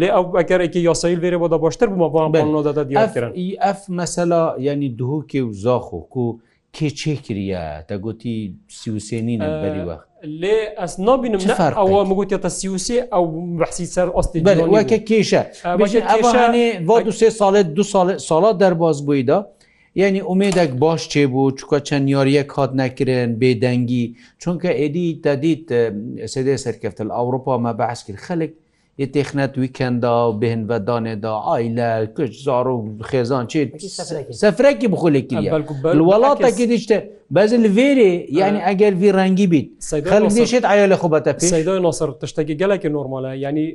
لێ 0.00 0.08
ئەو 0.14 0.24
ئەگەرێکی 0.40 0.76
یاساییل 0.88 1.18
وێرە 1.22 1.38
بۆدا 1.42 1.58
باشتر 1.64 1.86
بمەبانەدەدا 1.92 2.84
دیکردن 2.88 3.32
ئەف 3.64 3.80
مەسەلا 3.98 4.42
ینی 4.68 4.88
دهوکێ 4.98 5.40
و 5.48 5.52
زاخۆک 5.64 6.12
و 6.16 6.26
کێ 6.74 6.88
چێکریە 7.00 7.62
تا 7.88 7.94
گوتی 8.04 8.36
سیوسێنینە 8.80 9.48
بەری 9.62 9.84
وەخت 9.88 10.08
لێ 10.40 10.58
ئەس 10.80 10.94
نبینم 11.08 11.40
ئەوە 11.78 12.00
مگوتێتە 12.10 12.50
سیوسێ 12.60 12.98
ئەو 13.12 13.24
بەحسی 13.60 13.86
سەر 13.94 14.08
ئۆستی 14.16 14.40
وەکە 14.74 14.98
کێشە 15.08 15.42
ئەوانێ 16.24 16.68
بۆ 16.88 16.96
دو 17.06 17.12
سێ 17.20 17.28
ساڵێت 17.40 17.68
دو 17.76 17.82
ساڵات 18.28 18.56
دەرباز 18.62 18.96
بوویدا 19.06 19.38
یعنی 20.00 20.20
ئومێدێک 20.28 20.70
باش 20.82 21.02
چێ 21.12 21.24
بوو 21.32 21.50
چکە 21.58 21.78
چەند 21.88 22.06
یاریەک 22.16 22.48
هاات 22.56 22.72
نەکردن 22.80 23.30
بێدەنگی 23.40 24.04
چونکە 24.42 24.70
ئێدی 24.80 25.08
دەدیت 25.24 25.66
سێدێ 26.34 26.56
سەرکەفتل 26.64 27.08
ئەوروپا 27.16 27.54
مە 27.64 27.72
بەعس 27.80 28.00
کرد 28.06 28.20
خەلک 28.28 28.52
یە 29.02 29.06
تێخنەت 29.14 29.52
ویکەندا 29.62 30.14
و 30.28 30.32
بهێن 30.40 30.62
بەدانێدا 30.70 31.34
ئایلە 31.48 31.90
کچ 32.16 32.32
زار 32.46 32.66
و 32.68 32.76
خێزان 33.08 33.44
چێت 33.52 33.68
سەفرەکی 34.42 34.86
بخۆلێکی 34.92 35.36
وڵاتەکی 36.08 36.64
دیشتە 36.70 36.96
بەز 37.36 37.52
لێرێ 37.76 38.12
یعنی 38.40 38.58
ئەگەر 38.68 38.92
وی 39.00 39.10
ڕەنگی 39.18 39.46
بیت 39.52 39.66
خەڵێشێت 40.10 40.64
ئایا 40.70 40.86
لە 40.92 40.96
خوبەتە 41.02 41.30
پیدای 41.40 41.80
ناسەر 41.86 42.08
تشتێکی 42.20 42.54
گەلێکی 42.60 42.88
نۆرمالە 42.96 43.30
ینی 43.44 43.66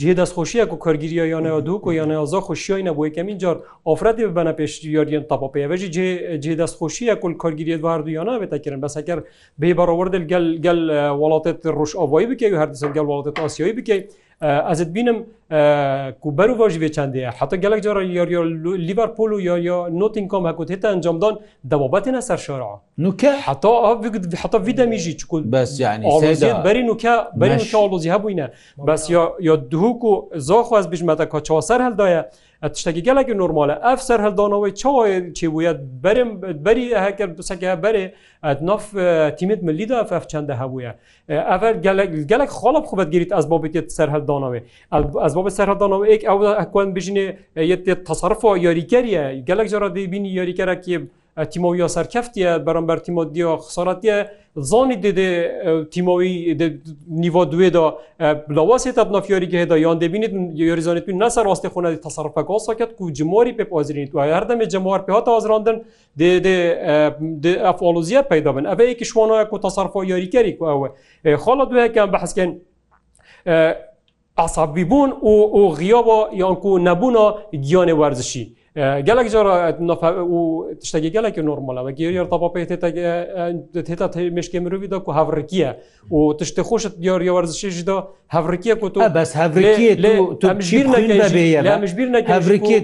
جێ 0.00 0.12
دەستخۆشیە 0.18 0.64
و 0.72 0.76
کارگیریە 0.84 1.24
یانەوە 1.34 1.60
دووک 1.66 1.82
و 1.86 1.92
یانەیازا 1.98 2.40
خۆشیۆی 2.48 2.82
نەبووی 2.88 3.10
کەمین 3.16 3.36
جار 3.42 3.56
ئۆفرەتی 3.88 4.24
بەنە 4.36 4.52
پێشتیارین 4.58 5.24
تاپاپێژی 5.30 5.88
جێ 6.44 6.52
دەستخۆشیە 6.60 7.14
کول 7.22 7.34
کارگیریت 7.42 7.80
واردو 7.86 8.10
یانەوێتەکردن 8.18 8.80
بەسەکەر 8.84 9.18
بێبەڕەوەردل 9.60 10.24
گەل 10.32 10.46
گەل 10.64 10.80
وڵاتێت 11.20 11.58
ڕۆژ 11.76 11.90
ئەوایی 12.00 12.26
بکەی 12.30 12.50
و 12.52 12.56
هەردەسەر 12.62 12.90
گەل 12.96 13.06
وڵاتێت 13.10 13.36
ئاسیۆی 13.42 13.74
بکەیت 13.78 14.04
ئەزت 14.68 14.90
بینم 14.96 15.18
کوبەر 16.22 16.50
و 16.58 16.68
ژێ 16.70 16.88
چندێ 16.96 17.22
حتا 17.38 17.56
گەلک 17.62 17.80
جارە 17.86 18.02
یاریۆ 18.18 18.42
لیڤەرپۆل 18.88 19.30
و 19.34 19.38
یاریۆ 19.48 19.78
نوتین 20.00 20.26
کۆم 20.28 20.44
هەکوت 20.50 20.68
هێتا 20.74 20.88
ئەنجامدان 20.92 21.34
دەوابەتێنە 21.70 22.20
سەر 22.28 22.38
شارع 22.46 22.74
نوکە 23.04 23.32
حتا 23.46 23.72
حتا 24.42 24.58
ڤیدەمیژی 24.66 25.12
چکول 25.20 25.42
بەس 25.52 25.70
بەری 26.66 26.82
نوکە 26.88 27.14
بەریڵۆزی 27.40 28.10
هەبووینە 28.14 28.46
بەس 28.88 29.02
یا 29.48 29.56
دووک 29.72 30.04
و 30.04 30.14
زۆخواز 30.48 30.84
بژمەتە 30.92 31.26
کە 31.32 31.38
چاسەر 31.48 31.80
هەلدایە 31.86 32.22
تشتێکی 32.74 33.02
گەلێکی 33.08 33.34
نورمالە 33.42 33.74
ئەف 33.86 34.00
سەر 34.08 34.20
هەلدانەوەی 34.26 34.72
چاوای 34.80 35.32
چی 35.36 35.46
بووە 35.52 35.72
بەرم 36.04 36.30
بەری 36.66 36.86
هەکرد 37.04 37.32
بسەکە 37.40 37.68
بەرێ 37.84 38.04
ناف 38.68 38.84
تیمت 39.38 39.60
ملیدا 39.68 39.96
ئەف 40.02 40.24
چنددە 40.32 40.54
هەبووە 40.62 40.92
ئەفەر 41.50 41.74
گەلک 42.32 42.50
خۆڵە 42.58 42.80
خوبەت 42.88 43.08
گیریت 43.14 43.32
ئەس 43.36 43.46
بۆ 43.50 43.56
بێت 43.62 43.86
سەر 43.96 44.08
هەلدانەوەی 44.14 44.62
ئەس 45.24 45.32
تۆبە 45.40 45.50
سەردانەوە 45.58 46.04
ئەک 46.12 46.22
ئەو 46.28 46.38
ئەکوان 46.60 46.88
بژینێ 46.96 47.26
تەصرفەوە 48.08 48.54
یاریکەریە 48.66 49.22
گەلک 49.48 49.66
جارە 49.72 49.88
دەبینی 49.96 50.30
یاریکەرەکی 50.38 50.96
تیمەوی 51.52 51.78
یا 51.82 51.88
سەرکەفتە 51.96 52.48
بەرەمبەر 52.66 52.98
تیمۆدیە 53.06 53.50
خسەڵەتە 53.66 54.16
زانی 54.70 54.96
دێ 55.18 55.30
تیمەوی 55.92 56.30
نیڤۆ 57.22 57.42
دوێدا 57.52 57.86
لەواسێت 58.56 58.96
نفیۆریکە 59.16 59.56
هێدا 59.62 59.76
یان 59.86 59.96
دەبینیت 60.02 60.32
یۆریزانێت 60.70 61.04
توی 61.06 61.18
نەسەر 61.22 61.44
ڕاستی 61.50 61.68
خۆنەی 61.74 61.98
تەسەرفە 62.06 62.42
گۆسەکەت 62.48 62.90
و 63.02 63.06
جمۆری 63.18 63.52
پێ 63.58 63.64
ئازرینیت 63.76 64.10
وای 64.16 64.30
هەردەمێ 64.36 64.66
جموار 64.72 65.00
پێ 65.06 65.12
ئازراندن 65.36 65.76
ئەفۆلوزیە 67.66 68.20
پیدا 68.32 68.50
بن 68.56 68.64
ئەە 68.70 68.84
یەکی 68.92 69.06
شوانە 69.12 69.34
و 69.54 69.58
تەسەرفۆ 69.66 70.00
یاریکەری 70.12 70.52
کو 70.58 70.64
ئەوە 70.72 70.88
خۆڵە 71.44 71.64
دوەکەم 71.70 72.08
بەحسکەن 72.14 72.50
عصبی 74.40 74.84
بوون 74.84 75.10
و 75.10 75.74
غیابە 75.80 76.18
یانکو 76.42 76.72
نەبوونا 76.86 77.34
گیانێ 77.64 77.94
وەرزشی. 78.00 78.46
gelek 79.08 79.26
tiştekî 80.80 81.10
gelekî 81.12 81.46
normale 81.46 81.80
ve 81.86 81.90
tapapêta 82.30 82.76
meşkê 84.36 84.60
mirovî 84.60 84.90
da 84.90 85.02
ku 85.04 85.14
hevrikiye 85.14 85.70
û 86.10 86.40
tiştê 86.42 86.60
xşet 86.68 87.02
diyariya 87.02 87.32
werzişê 87.32 87.70
jî 87.70 87.86
da 87.86 88.08
hevrikiye 88.28 88.74
ku 88.80 88.92
tu 88.92 89.00
bes 89.14 89.34
hevrikiye 89.36 90.02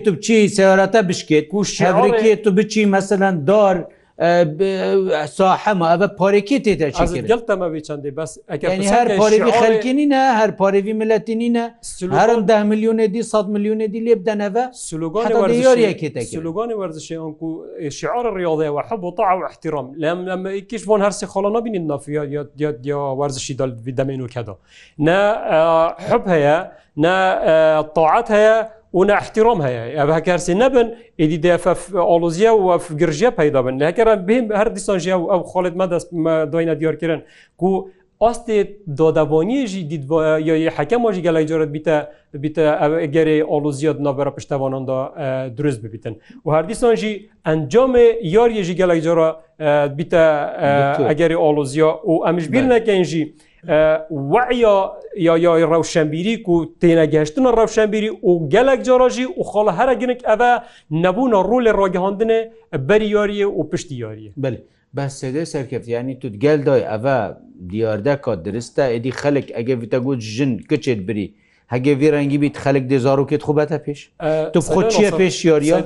tu 0.06 0.12
biçî 0.16 0.48
seyrete 0.48 1.08
bişket 1.08 1.48
ku 1.48 1.62
hevrikiye 1.64 2.42
tu 2.42 2.56
biçî 2.56 2.86
meselen 2.86 3.46
dar 3.46 3.76
ساحەمە 5.38 5.86
ئەە 5.92 6.06
پارێکی 6.18 6.58
تێدا 6.64 6.88
گەڵتەمەوی 7.30 7.80
چندێ 7.88 8.10
بەس 8.16 8.32
هەر 8.94 9.08
پارێوی 9.20 9.52
خەلکینینە 9.62 10.20
هەر 10.40 10.50
پارێوی 10.60 10.94
ملەتینینە 11.00 11.64
هەرم 12.18 12.40
ده 12.50 12.56
میلیونێدی 12.70 13.22
100 13.22 13.46
میلیونێدی 13.54 14.00
لێ 14.06 14.14
بدەنەوە 14.20 14.64
سلوگانیۆریەکێتگانی 14.88 16.74
وەرزشیان 16.80 17.34
و 17.42 17.48
شعار 17.98 18.26
ڕیاضەوە 18.36 18.82
حبوو 18.88 19.10
تا 19.18 19.22
و 19.40 19.44
احتیرام 19.50 19.86
لەم 20.02 20.18
لەمە 20.28 20.50
یکیش 20.60 20.82
بۆن 20.88 21.00
هەرسی 21.06 21.26
خۆڵەنە 21.32 21.60
بینین 21.64 21.84
نافیا 21.90 22.24
یاد 22.60 22.86
یا 22.88 23.00
وەرزشی 23.20 23.54
دەمین 23.98 24.20
و 24.22 24.28
کەدا 24.34 24.54
نە 25.06 25.16
حب 26.08 26.24
هەیە 26.32 26.56
نە 27.02 27.14
تاعات 27.96 28.28
هەیە 28.36 28.56
اون 28.96 29.08
احترام 29.20 29.58
هەیە 29.66 29.82
ئەە 29.96 30.04
هەکارسی 30.18 30.54
نەبن 30.62 30.86
ئیدی 31.20 31.38
دفۆلوزیە 31.46 32.50
و 32.64 32.66
گرژە 33.00 33.30
پیدا 33.40 33.60
بن 33.66 33.74
لەکەرە 33.82 34.14
بیم 34.28 34.44
هەر 34.60 34.68
دیسانژیا 34.76 35.16
و 35.22 35.26
ئەو 35.32 35.42
خۆڵت 35.52 35.74
مە 35.80 35.86
دەست 35.92 36.08
دوینە 36.52 36.74
دیارکردن 36.80 37.20
و 37.62 37.66
ئاستێ 38.24 38.58
دادەبانیژی 39.00 39.82
حەکە 40.76 40.96
ماژی 41.04 41.22
گەلای 41.26 41.44
جارت 41.50 41.70
بیتە 41.76 41.96
بیتە 42.44 42.64
گەری 43.14 43.36
ئالوزیات 43.50 43.98
نابەرە 44.06 44.32
پشتەواناندا 44.36 44.98
دروست 45.58 45.78
ببیتن 45.84 46.14
و 46.44 46.48
هەردیسانژی 46.56 47.12
ئەنجامێ 47.48 48.06
یاریێژی 48.36 48.74
گەلای 48.80 49.00
جارە 49.06 49.28
بیتە 49.98 50.22
ئەگەری 51.10 51.36
ئالوزیا 51.44 51.90
و 52.10 52.14
ئەمیش 52.26 52.46
بیر 52.52 52.64
نەکەنژی. 52.74 53.24
وەعە 53.68 54.74
یایای 55.26 55.62
ڕەوشەمبیری 55.72 56.34
و 56.50 56.54
تێنەگەشتنە 56.80 57.50
ڕەوشەمبیری 57.58 58.10
و 58.28 58.32
گەلک 58.52 58.80
جۆڕژی 58.86 59.26
و 59.38 59.42
خۆڵە 59.50 59.72
هەرە 59.78 59.94
گنک 60.02 60.20
ئەە 60.28 60.50
نەبوونە 61.04 61.38
ڕوو 61.48 61.60
لە 61.66 61.72
ڕۆگەهندنێ 61.78 62.40
بەری 62.88 63.08
یاریە 63.16 63.46
و 63.58 63.62
پشتی 63.70 63.96
یاریە 64.04 64.30
بلی. 64.44 64.58
بەسێدە 64.96 65.42
سەرکەفتیانی 65.52 66.14
توت 66.20 66.34
گەل 66.44 66.60
دای 66.68 66.82
ئەە 66.90 67.18
دیاردە 67.70 68.14
کات 68.24 68.38
درستە 68.48 68.82
ئەدی 68.92 69.12
خەلک 69.20 69.46
ئەگە 69.56 69.74
ویتەگوت 69.80 70.20
ژن 70.34 70.52
کچێت 70.70 71.00
بری. 71.08 71.26
هەگە 71.74 71.92
وێ 72.00 72.08
ڕەنگی 72.14 72.38
بیت 72.42 72.56
خەلک 72.64 72.84
دێزارکێت 72.92 73.42
خوبەتە 73.46 73.78
پێش 73.84 74.00
تو 74.54 74.60
خودچیە 74.74 75.10
پێش 75.20 75.36
یاریە 75.50 75.76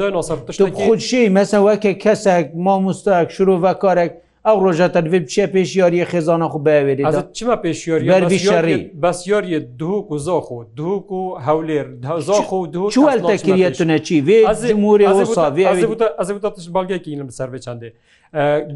خودشی 0.87 1.23
مەسەوەکە 1.39 1.91
کەسێک 2.05 2.49
مامۆستاک 2.65 3.29
شروع 3.37 3.59
بە 3.65 3.73
کارێک 3.85 4.13
ئەو 4.51 4.59
ڕۆژە 4.65 4.87
تەنێ 4.95 5.11
بچێ 5.15 5.45
پێشیاریە 5.55 6.05
خێزانە 6.13 6.47
خو 6.53 6.59
باوێری 6.67 7.05
چما 7.39 7.57
پێشیاری 7.63 8.39
شەڕی 8.47 8.79
بەسیاریە 9.03 9.59
دووک 9.81 10.07
و 10.15 10.19
زۆخ 10.27 10.47
و 10.57 10.59
دووک 10.79 11.09
و 11.21 11.23
هەولێر 11.47 11.87
زۆخ 12.29 12.49
و 12.59 12.61
دو 12.75 12.85
چوەتەکرێتونەچی 12.97 14.17
وێ 14.27 14.41
موری 14.85 15.07
ساێ 15.35 16.39
تش 16.57 16.67
باگێکی 16.75 17.19
لەم 17.21 17.31
سەر 17.39 17.49
چندێ 17.67 17.91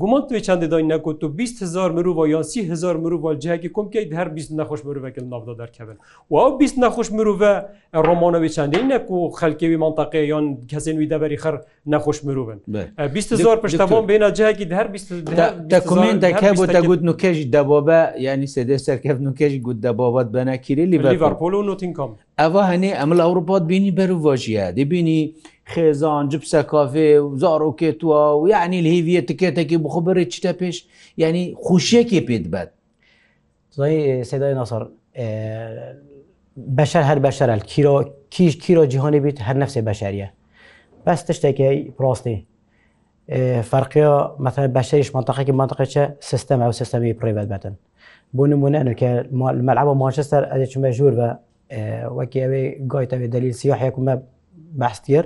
گومان 0.00 0.22
توی 0.28 0.40
چندی 0.40 0.66
دای 0.68 0.82
نکو 0.82 1.12
تو 1.12 1.32
200هزار 1.38 1.92
مرو 1.94 2.28
یا 2.28 2.42
300هزار 2.42 2.96
مرو 2.98 3.34
جهکی 3.34 3.68
کم 3.68 3.88
که 3.88 4.10
هر 4.16 4.28
20 4.28 4.52
نخوش 4.52 4.84
مرو 4.86 5.00
وکل 5.00 5.24
نافدا 5.24 5.54
در 5.54 5.66
کبن 5.66 5.96
و 6.30 6.36
او 6.36 6.58
20 6.58 6.78
نخوش 6.78 7.12
مرو 7.12 7.60
رومانوی 7.94 8.48
چندی 8.48 8.82
نکو 8.82 9.28
خلکوی 9.28 9.76
منطقه 9.76 10.26
یا 10.26 10.56
کسین 10.68 10.98
وی 10.98 11.06
دبری 11.06 11.36
خر 11.36 11.60
نخوش 11.86 12.24
مرو 12.24 12.46
بن 12.46 12.60
200هزار 12.98 13.56
پشتوان 13.62 14.06
بین 14.06 14.32
جهکی 14.32 14.64
هر 14.64 14.86
20 14.86 15.12
دکومنت 15.12 16.20
دکه 16.20 16.52
بو 16.52 16.66
تگود 16.66 17.04
نوکش 17.04 17.36
دبابه 17.52 18.08
یعنی 18.20 18.46
سده 18.46 18.76
سرکف 18.76 19.20
نوکش 19.20 19.54
گود 19.58 19.80
دبابات 19.80 20.26
بنکیری 20.32 20.86
لیورپول 20.86 21.54
و 21.54 21.62
نوتینگهام 21.62 22.16
ئەوە 22.40 22.62
هەنێ 22.70 22.90
ئەمە 23.00 23.14
ئەوروپات 23.24 23.62
بینی 23.72 23.92
بەرڤۆژیە 23.98 24.66
دەبینی 24.78 25.20
خێزان 25.72 26.24
جپسە 26.32 26.60
کافێ 26.72 27.10
و 27.22 27.26
زارۆکێتوە 27.42 28.20
و 28.38 28.42
یعنی 28.54 28.78
لهێویە 28.86 29.22
تکێتێکی 29.28 29.76
بخبرێت 29.84 30.30
چتە 30.34 30.52
پێش 30.60 30.76
ینی 31.22 31.44
خوشیەکی 31.64 32.20
پێت 32.28 32.44
بێت 32.52 32.70
سدای 34.30 34.54
ناسر 34.60 34.82
بەشەر 36.78 37.04
هەر 37.10 37.18
بەشەرل 37.26 37.60
کیرۆ 37.70 37.96
کیش 38.34 38.52
کیرۆ 38.64 38.82
جیهانی 38.92 39.20
بیت 39.26 39.38
هەر 39.48 39.56
نفسێ 39.62 39.80
بەشەریە 39.88 40.28
بەس 41.06 41.20
تشتێکی 41.28 41.70
پرۆستی 41.98 42.36
فەرقیە 43.70 44.10
مەتە 44.44 44.60
بەشەریش 44.76 45.10
منتەقێکی 45.16 45.54
منطقێکە 45.60 46.04
سیستەم 46.30 46.58
ئەو 46.64 46.72
سیستەمی 46.80 47.12
پڕیبەت 47.20 47.46
بەتن 47.52 47.74
بۆ 48.36 48.42
نمونە 48.50 48.80
کە 49.00 49.10
مەلعبە 49.68 49.94
مانچستەر 50.02 50.42
ئەدە 50.52 50.66
چمە 50.72 50.90
ژوور 50.98 51.14
بە 51.20 51.28
وەکیێ 52.18 52.44
گایتەوێ 52.92 53.26
دەلیل 53.34 53.54
سیاحەیەکمە 53.60 54.14
بەستیر 54.80 55.24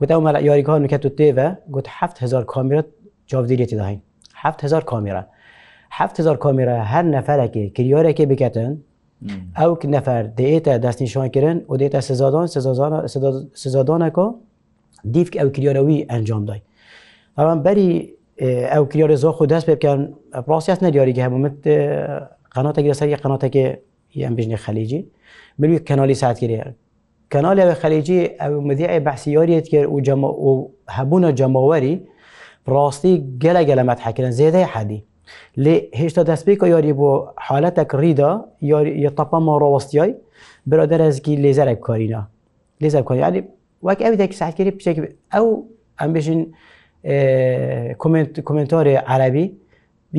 گوتە 0.00 0.12
مەلا 0.26 0.40
یاریکان 0.48 0.78
نکە 0.86 0.96
و 1.06 1.10
تێوە 1.18 1.46
گوت 1.74 1.86
هزار 2.24 2.44
کامیرت 2.52 2.86
جاودیلێتی 3.30 3.76
داین 3.80 3.98
هزار 4.64 4.82
کامیرە 4.90 5.22
هزار 6.18 6.36
کامیرە 6.44 6.76
هەر 6.92 7.04
نەفرەکی 7.16 7.64
کریارێکی 7.76 8.26
بکەتن 8.30 8.72
ئەو 9.58 9.70
نەفەر 9.94 10.22
دێتە 10.38 10.72
دەستنیشانکردن 10.84 11.56
و 11.70 11.74
دێتە 11.80 12.00
سزادان 12.10 12.46
سزادانەکە 13.62 14.26
دیف 15.14 15.28
ئەو 15.40 15.48
کریارەوەی 15.56 16.00
ئەنجام 16.10 16.42
دای 16.48 16.60
ئەوان 17.38 17.58
بەری 17.64 17.90
ئەو 18.74 18.84
کریارە 18.90 19.16
زۆخ 19.24 19.36
و 19.42 19.46
دەست 19.52 19.66
پێ 19.68 19.74
بکەن 19.78 20.00
ڕاستیاست 20.50 20.82
نەدیاریگە 20.86 21.22
هەمومت 21.26 21.54
قەناتێکی 22.54 22.88
لەسەر 22.92 23.08
قەناتێکی 23.24 23.64
ئەم 24.24 24.32
بژنی 24.38 24.58
خەلیجی 24.64 25.00
بلوی 25.58 25.78
کەنالی 25.88 26.12
ساعت 26.20 26.38
کرد 26.44 26.74
کەنالی 27.32 27.60
ئەوێ 27.62 27.76
خەلیجی 27.82 28.20
ئەو 28.40 28.52
مدیعی 28.68 29.00
بەحسیارێت 29.06 29.66
کرد 29.72 29.88
و 30.24 30.72
هەبوونە 30.96 31.30
جەماوەری 31.38 31.96
ڕاستی 32.74 33.14
گەلە 33.42 33.62
گەلەمەت 33.70 33.98
حکردن 34.06 34.32
زێدەی 34.40 34.66
حەدی 34.74 35.00
لێ 35.64 35.74
هێشتا 36.00 36.22
دەستپێک 36.30 36.58
و 36.62 36.66
یاری 36.74 36.92
بۆ 37.00 37.10
حالەتێک 37.46 37.90
ڕیدا 38.02 38.30
یاری 38.72 39.08
تەپەما 39.18 39.54
ڕاوەستیای 39.62 40.10
برادەرەزگی 40.70 41.36
لێزەرێک 41.44 41.80
کارینە 41.86 42.22
لێزەر 42.82 43.02
کاری 43.08 43.40
وەک 43.86 43.98
ئەوێک 44.04 44.32
ساعتگیری 44.40 44.72
پچێک 44.78 44.96
ئەو 45.34 45.46
ئەم 46.00 46.10
بژین 46.14 46.40
کمنتۆری 48.48 48.94
عربی 49.12 49.46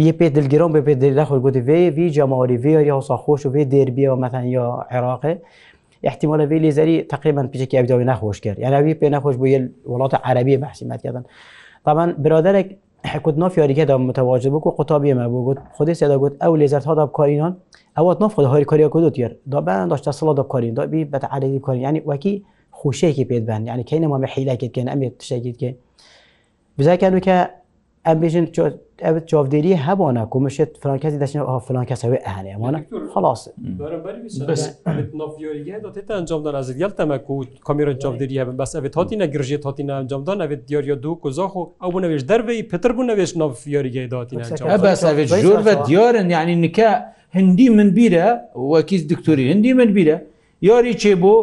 یه 0.04 0.12
پێ 0.20 0.30
دلگران 0.36 0.72
بێ 0.74 0.82
پێ 0.88 0.94
دەخۆ 1.20 1.38
گوت 1.46 1.56
وێ 1.68 1.80
وی 1.96 2.08
جاماوەری 2.16 2.58
وێ 2.64 2.72
یا 2.90 2.98
ساخۆش 3.10 3.42
و 3.46 3.50
وێ 3.56 3.64
دێربیەوە 3.74 4.18
مەتەن 4.24 4.46
یا 4.56 4.66
عێراقی 4.92 5.34
احتیمالە 6.10 6.46
وی 6.52 6.60
لێزەری 6.64 6.96
تقریبان 7.14 7.48
پیچێکی 7.52 7.76
ئەبداوی 7.80 8.06
نەخۆش 8.12 8.38
کرد 8.44 8.58
یعنی 8.64 8.94
پێ 9.02 9.08
نەخۆش 9.16 9.36
بۆ 9.42 9.46
وڵاتە 9.92 10.18
عربی 10.30 10.58
بەحسیمەتکردن 10.62 11.24
طبعا 11.86 12.06
برادرێک 12.24 12.68
حکوت 13.14 13.36
ناف 13.42 13.54
یاریگەدا 13.62 13.96
متواجد 14.10 14.52
بوو 14.54 14.60
قوتابی 14.78 15.14
مە 15.18 15.26
بوو 15.32 15.46
گوت 15.48 15.58
خودی 15.78 15.94
سێدا 16.00 16.16
گوت 16.24 16.34
ئەو 16.44 16.52
لێزەرها 16.62 16.94
دابکارینان 17.00 17.54
ئەوات 17.98 18.18
ناف 18.22 18.32
خود 18.36 18.46
هاری 18.52 18.66
کاریا 18.70 18.90
کدوت 18.96 19.16
یر 19.24 19.32
دابن 19.52 19.88
داشتە 19.92 20.12
سڵا 20.20 20.32
دابکارین 20.40 20.74
دابی 20.78 21.02
بە 21.12 21.18
عربی 21.36 21.60
کارین 21.66 21.82
یعنی 21.88 22.00
وەکی 22.10 22.34
خوشەیەکی 22.80 23.26
پێت 23.30 23.44
بند 23.50 23.64
یعنی 23.70 23.84
کەینەمە 23.90 24.28
حیلەکێت 24.34 24.72
کەن 24.76 24.88
ئەمێت 24.94 25.14
تشەکێت 25.22 25.58
کە 25.62 25.70
بزاکەن 26.78 27.14
وکە 27.20 27.38
ئەبێژن 28.10 28.46
ئەبێت 29.06 29.26
چاودێری 29.32 29.72
هەبانە 29.86 30.24
کۆمەشێت 30.34 30.72
فرانکەسی 30.82 31.18
دەچین 31.24 31.42
فلان 31.68 31.86
کەسەوە 31.90 32.18
ئەهانێ 32.26 32.52
ئەمانە 32.56 32.80
خلاص 33.14 33.42
ئەنجامدانازیگەل 35.96 36.92
تەمەک 37.00 37.24
و 37.30 37.36
کامیرە 37.68 37.94
چاودێری 38.04 38.36
هەبن 38.42 38.56
بەس 38.62 38.72
ئەێت 38.76 38.96
هاتی 39.00 39.16
نەگرژێت 39.24 39.64
هاتیە 39.68 39.94
ئەنجامدان 40.00 40.38
ئەێت 40.44 40.62
دیاریە 40.70 40.96
دوو 41.04 41.16
کۆزاخ 41.24 41.52
و 41.60 41.62
ئەو 41.84 41.90
بوونەوێش 41.94 42.24
دەربی 42.30 42.60
پتر 42.72 42.92
بوونەوێش 42.98 43.32
نافیۆریگەی 43.42 44.08
داتی 44.14 44.36
ژۆرە 45.44 45.74
دیارن 45.90 46.28
یعنی 46.36 46.56
نکە 46.66 46.90
هەندی 47.36 47.68
من 47.78 47.90
بیرە 47.98 48.28
وەکیز 48.72 49.02
دکتۆری 49.12 49.46
هەندی 49.52 49.72
من 49.80 49.90
بیرە 49.98 50.18
یاری 50.70 50.94
چێ 51.02 51.14
بۆ 51.22 51.36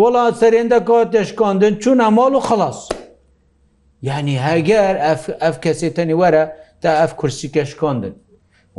وڵات 0.00 0.34
سەرێندە 0.42 0.78
کاتێشکاندن 0.88 1.72
چوون 1.82 1.98
ئەماڵ 2.06 2.32
و 2.38 2.40
خلاص. 2.50 2.80
یعنی 4.02 4.36
هەگەر 4.38 4.94
ئەف 5.42 5.56
کەسێتەنی 5.64 6.14
وەرە 6.20 6.44
تا 6.82 6.90
ئەف 7.00 7.12
کورسی 7.20 7.48
کەشکۆندن 7.54 8.14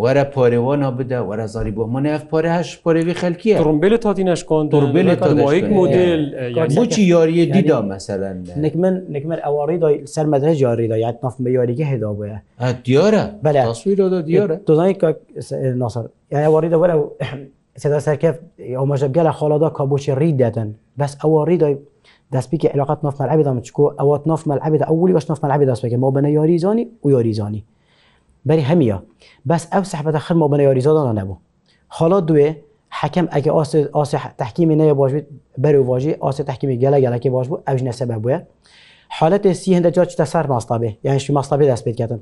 وەرە 0.04 0.24
پۆرەوەنا 0.36 0.90
بدە 1.00 1.20
وەرە 1.30 1.46
زاری 1.54 1.72
بۆ 1.78 1.84
منە 1.96 2.14
پۆرەهش 2.32 2.70
پۆرەوی 2.84 3.16
خەلکیە 3.22 3.56
ڕمبێل 3.68 3.96
تادینش 4.04 4.42
کۆندڕبێلێک 4.50 5.66
مدل 5.80 6.22
بچی 6.78 7.04
یاریە 7.14 7.46
دیدا 7.56 7.80
مەسەلەن 7.94 8.38
نکمن 8.66 8.96
نکمر 9.16 9.40
ئەوەڕیدا 9.46 9.90
سەرمەدرە 10.16 10.52
جاریدا 10.62 10.98
یات 11.06 11.18
نف 11.24 11.34
یاریگە 11.60 11.86
هێدا 11.92 12.12
بە 12.20 12.28
دیارە 12.86 13.24
بەلا 13.46 13.62
دیارە 14.30 14.56
دۆزانانی 14.68 14.94
ناسەر 15.84 16.04
یاوەڕیدا 16.46 16.78
وەرە 16.82 16.96
سەرکەف 18.08 18.36
ئەو 18.78 18.86
مەژەبگەلە 18.92 19.32
خاڵدا 19.40 19.68
کا 19.78 19.84
بۆچی 19.92 20.14
ڕیدەتەن 20.22 20.70
بەس 21.00 21.14
ئەوە 21.22 21.42
ڕیدای 21.50 21.74
دەستپیکە 22.36 22.66
علااقت 22.74 23.04
نف 23.06 23.16
مەعبدا 23.22 23.52
مچکۆ 23.58 23.86
ئەوات 24.00 24.28
نف 24.28 24.42
مەعبدا 24.50 24.86
ئەولی 24.86 25.14
باش 25.14 25.32
نف 25.32 25.40
مەعبدا 25.46 25.68
دەستپێکە 25.76 25.98
مە 26.04 26.08
بەە 26.16 26.26
یاریزانی 26.38 26.86
و 27.06 27.10
یاریزانی 27.16 27.62
بەری 28.50 28.64
هەمیە 28.70 28.98
بەس 29.50 29.64
ئەو 29.74 29.84
سەحبەتە 29.92 30.20
خرمە 30.26 30.48
بەە 30.52 30.60
یاریزادانە 30.68 31.14
نەبوو 31.20 31.38
حالا 31.98 32.20
دوێ 32.28 32.48
حەکەم 33.00 33.26
ئەگە 33.34 33.52
ئاس 33.96 34.12
تحکیمی 34.42 34.76
نەیە 34.80 34.94
باشیت 35.00 35.26
بەر 35.64 35.76
و 35.76 35.84
واژی 35.90 36.12
ئاس 36.24 36.38
تحکیمی 36.50 36.76
گەلە 36.84 37.00
گەلەکە 37.06 37.28
باش 37.36 37.46
بوو 37.50 37.62
ئەوژ 37.68 37.82
نەسەبە 37.90 38.16
بووە 38.24 38.38
حالەتی 39.18 39.52
سی 39.62 39.70
هەندە 39.78 39.90
جاچتە 39.98 40.26
سەر 40.34 40.46
ماستابێ 40.54 40.90
یانشی 41.08 41.32
ماستابێ 41.38 41.66
دەست 41.72 41.84
پێکەتن 41.88 42.20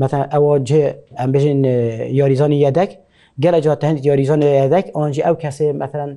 مەتە 0.00 0.18
ئەوە 0.34 0.52
جێ 0.68 0.82
ئەم 1.18 1.30
بژین 1.34 1.60
یاریزانی 2.20 2.58
یەدەک 2.66 2.90
گەلە 3.42 3.58
جا 3.64 3.74
هەند 3.88 3.98
یاریزان 4.08 4.42
یەدەک 4.62 4.86
ئەوجی 4.96 5.22
ئەو 5.26 5.36
کەسێ 5.42 5.66
مەتەن 5.80 6.10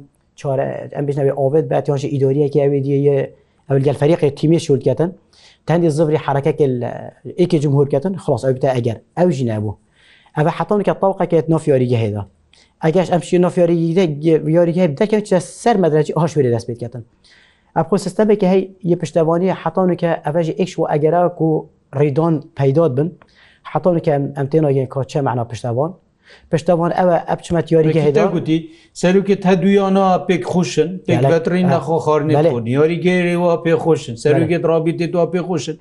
em 0.43 1.05
bêjnevê 1.07 1.33
avêt 1.45 1.65
bet 1.71 1.87
yan 1.89 1.97
jî 2.01 2.07
îdoriyekî 2.15 2.59
evê 2.67 2.79
diye 2.83 2.97
ew 3.69 3.79
gel 3.79 3.95
ferîqê 4.01 4.29
tîmê 4.39 4.59
şûlketin 4.67 5.09
tendê 5.67 5.89
zivrî 5.97 6.17
herekeke 6.27 6.65
êkê 7.43 7.59
cumhurketin 7.63 8.13
xlas 8.23 8.43
ew 8.43 8.59
te 8.59 8.69
eger 8.79 8.97
ew 9.21 9.31
jî 9.31 9.45
nebû 9.47 9.71
ev 10.39 10.47
hetanke 10.47 10.93
tawqeket 11.03 11.45
nafyarîgehê 11.49 12.13
da 12.15 12.27
Egeş 12.87 13.09
em 13.11 13.23
şî 13.23 13.41
nafyarîyarî 13.41 14.97
deke 14.99 15.23
çe 15.23 15.39
ser 15.39 15.75
medrecî 15.77 16.13
aşwêrê 16.13 16.51
dest 16.51 16.69
pêketin. 16.69 17.01
Ev 17.77 17.83
xu 17.91 17.97
sistemeke 17.99 18.47
hey 18.49 18.71
yê 18.85 18.97
piştevaniye 18.99 19.53
hetanke 19.53 20.21
ev 20.25 20.41
jî 20.43 20.51
ek 20.51 20.71
û 20.77 20.95
egera 20.95 21.35
ku 21.35 21.69
rêdan 21.93 22.33
peydat 22.55 22.97
bin 22.97 23.19
hetanke 23.63 24.11
em 24.11 24.45
tênagên 24.51 24.87
kaçe 24.89 25.21
mena 25.21 25.43
piştevan 25.47 25.95
پشتوان 26.51 26.91
ئەوە 26.99 27.15
ئەبچمە 27.29 27.61
یاریگە 27.75 28.01
هێدا 28.07 28.25
گوتی 28.35 28.57
سەرکت 29.01 29.41
هەدویانە 29.49 30.05
پێک 30.27 30.43
خوشن 30.53 30.89
پێکبترین 31.07 31.65
نەخۆخواردنی 31.73 32.33
یاریگەێەوە 32.77 33.51
پێخۆشن 33.65 34.15
سەرکێت 34.23 34.63
ڕابیتێت 34.71 35.09
دووە 35.13 35.25
پێخۆشن 35.33 35.75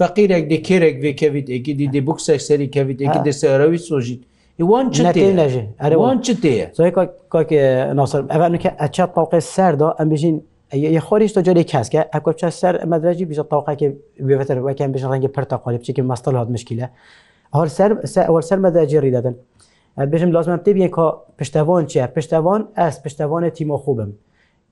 فەقیرێک 0.00 0.44
دی 0.50 0.58
کێرێک 0.68 0.96
وێ 1.02 1.12
کەویت 1.20 1.46
ئەکی 1.54 1.72
دیدی 1.80 2.00
بکسێک 2.08 2.40
سەری 2.48 2.68
کەویت 2.74 2.98
ئەکی 3.04 3.20
دەسەرەوی 3.28 3.80
سۆژیت 3.88 4.20
ئیوان 4.60 4.86
چ 4.94 4.96
نەژێ 5.38 5.64
ئەروان 5.82 6.16
چ 6.24 6.26
تەیە 6.42 6.66
ناسر 7.98 8.20
ئەوانکە 8.34 8.70
ئەچ 8.82 8.96
تاوقع 9.16 9.38
سەردا 9.54 9.88
ئەمبژین 9.98 10.36
خۆریشتە 11.06 11.40
جۆری 11.46 11.64
کەسکە 11.72 12.00
ئەکۆچە 12.14 12.48
سەر 12.60 12.74
مەدرراجی 12.92 13.26
بیژە 13.30 13.44
تاوقاکە 13.52 13.88
بێتەر 14.28 14.58
وەکەم 14.66 14.90
بژە 14.94 15.06
ڕەنگە 15.12 15.30
پرتەقالی 15.36 15.78
بچێکی 15.80 16.02
مەستەڵ 16.10 16.34
هاات 16.38 16.48
مشکیلە 16.54 16.86
هەر 17.58 17.68
سەر 17.78 17.90
ئەوە 18.28 18.40
سەر 18.48 18.58
مەدەجێ 18.64 18.98
ڕی 19.04 19.12
دەدەن 19.16 19.34
بژم 20.04 20.30
لازمم 20.32 20.60
تێبیە 20.66 20.88
کا 20.96 21.22
پشتەوان 21.40 21.84
چیە 21.92 22.06
پشتەوان 22.18 22.62
ئەس 22.78 22.94
پشتەوانە 23.02 23.50
تیمۆخوبم 23.56 24.08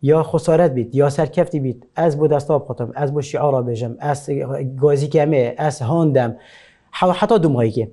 یا 0.03 0.23
خسارەت 0.33 0.73
بیت 0.75 0.89
یا 0.95 1.09
سەرکەفتی 1.11 1.59
بیت 1.63 1.77
ئەس 1.99 2.13
بۆ 2.19 2.27
دەستا 2.33 2.53
بخۆتم 2.63 2.91
ئەس 2.99 3.11
بۆ 3.15 3.21
شیعرا 3.31 3.61
بێژم 3.69 3.93
ئەس 4.05 4.21
گۆزیکەمێ 4.83 5.45
ئەس 5.61 5.77
هاندەم 5.91 6.31
حتا 7.21 7.37
دومغیکی 7.43 7.87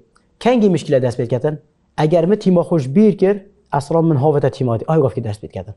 کەنگی 0.43 0.69
مشکلە 0.75 0.97
دەست 1.05 1.17
پێکەن 1.21 1.55
ئەگەر 2.01 2.23
من 2.29 2.37
تیمە 2.43 2.63
خۆش 2.69 2.83
بیر 2.87 3.13
کرد 3.15 3.39
ئەسرا 3.75 4.01
من 4.09 4.17
هاوەتە 4.23 4.49
تیماتی 4.57 4.85
ئای 4.89 5.01
گفتی 5.01 5.21
دەست 5.21 5.39
پێکەن 5.45 5.69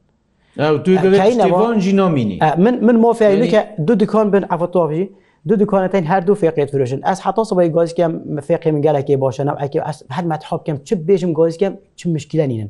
من 2.59 2.97
مافیکە 3.03 3.61
دوو 3.87 3.97
دکان 3.97 4.31
بن 4.31 4.43
ئەفۆتۆفی 4.51 5.05
دو 5.49 5.55
دکانەتین 5.65 6.05
هەردوو 6.13 6.35
فێقێت 6.43 6.71
فرۆژن 6.73 7.01
ئەس 7.09 7.19
حتا 7.27 7.43
سەبی 7.51 7.69
گۆزکەم 7.77 8.13
فێقی 8.49 8.71
من 8.75 8.83
گەلێکی 8.87 9.17
باشە 9.25 9.41
ناو 9.49 9.57
ئەکی 9.63 9.81
ئەس 9.89 9.97
هەرمە 10.17 10.37
حابکەم 10.51 10.77
چ 10.87 10.91
بێژم 11.09 11.33
گۆزکەم 11.39 11.73
چ 11.99 12.01
مشکلەنین 12.17 12.69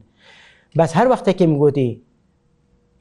بەس 0.78 0.90
هەر 0.98 1.06
وەختێکی 1.12 1.46
من 1.50 1.58
گوتی 1.62 1.88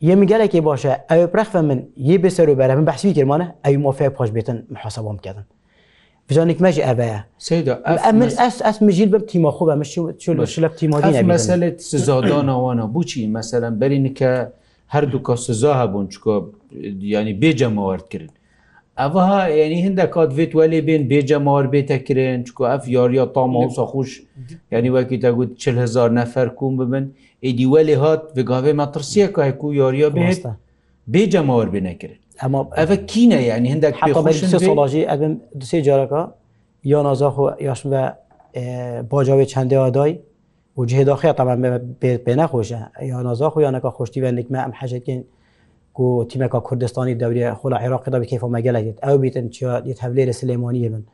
یە 0.08 0.14
میگەلێکی 0.22 0.62
باشە 0.68 0.92
ئەو 1.12 1.22
پرەخە 1.34 1.60
من 1.70 1.80
یە 2.10 2.16
بەسەر 2.24 2.48
و 2.52 2.56
بەرە 2.60 2.74
من 2.80 2.86
بەحسوی 2.90 3.14
کرمانە 3.18 3.46
ئەو 3.66 3.74
مۆفێ 3.86 4.08
پاش 4.18 4.30
بێتن 4.36 4.58
مححسەبام 4.74 5.18
کردن 5.26 5.46
بزانێک 6.30 6.60
مەژ 6.66 6.76
ئەبەیە 6.88 7.20
ئەس 8.40 8.58
ئەس 8.68 8.78
مژیل 8.88 9.10
بم 9.14 9.24
تیمە 9.32 9.52
خۆ 9.56 9.64
بە 9.70 9.76
مشلە 9.82 10.70
تیمادی 10.80 11.22
مەسلت 11.32 11.78
سزادانەوانە 11.92 12.86
بچی 12.96 13.20
مەسەرم 13.36 13.74
بەرینکە 13.82 14.32
هەردوو 14.94 15.20
کە 15.28 15.34
سزا 15.46 15.72
هەبوون 15.82 16.06
چکۆ 16.14 16.34
ینی 17.16 17.34
بێجەمەوەرد 17.42 18.08
کردن 18.14 18.34
ئەڤها 19.02 19.48
یعنی 19.58 19.78
هەندە 19.86 20.06
کات 20.14 20.30
بێت 20.38 20.52
وەلێ 20.60 20.82
بێن 20.88 21.04
بێجەمار 21.12 21.66
بێتەکرێن 21.74 22.42
چکو 22.48 22.64
ئەف 22.72 22.84
یاریە 22.96 23.26
تاماوسە 23.36 23.84
خوش 23.92 24.12
یعنی 24.72 24.90
وەکی 24.96 25.18
تەگوت 25.24 25.50
چهزار 25.64 26.10
نەفەر 26.20 26.48
کوم 26.60 26.74
ببن 26.82 27.06
ئیدی 27.46 27.66
وەلێ 27.74 27.96
هات 28.04 28.22
بگاوێ 28.36 28.74
مەترسیە 28.82 29.28
کاکو 29.36 29.68
یاریە 29.82 30.10
بێستە 30.18 30.52
بێجەمار 31.14 31.68
بێنەکرێن 31.74 32.20
ئەمە 32.42 32.60
ئەە 32.80 32.96
کینە 33.12 33.40
یعنی 33.50 33.68
هەندێک 33.74 33.96
ساڵژی 34.62 35.04
ئەبم 35.12 35.34
دوسێ 35.60 35.80
جارەکە 35.88 36.22
یا 36.92 37.00
نازاخ 37.08 37.36
و 37.40 37.46
یاشم 37.68 37.88
بە 37.96 38.02
باجاوێ 39.12 39.46
چەندێەوە 39.54 39.90
دای 39.98 40.14
وجهێ 40.80 41.04
داخی 41.12 41.32
تەمان 41.40 41.58
بێ 42.02 42.12
پێ 42.26 42.34
نەخۆشە 42.42 42.80
یا 43.12 43.20
نازاخ 43.28 43.54
و 43.56 43.60
یانەکە 43.66 43.90
خۆشتی 43.98 44.20
بە 44.24 44.30
نکمە 44.38 44.60
ئەم 44.66 44.74
حەجەکەین 44.80 45.22
ku 45.94 46.26
timeka 46.32 46.58
Kurdistanî 46.64 47.16
devriye 47.22 47.52
xla 47.62 47.78
Iraqê 47.88 48.12
da 48.12 48.22
bi 48.22 48.28
keyfa 48.28 48.48
me 48.48 48.62
gelekit 48.62 48.98
ew 49.04 49.22
bîtin 49.22 49.50
hevlê 50.02 50.34
Silêmaniye 50.34 50.90
bin. 50.94 51.08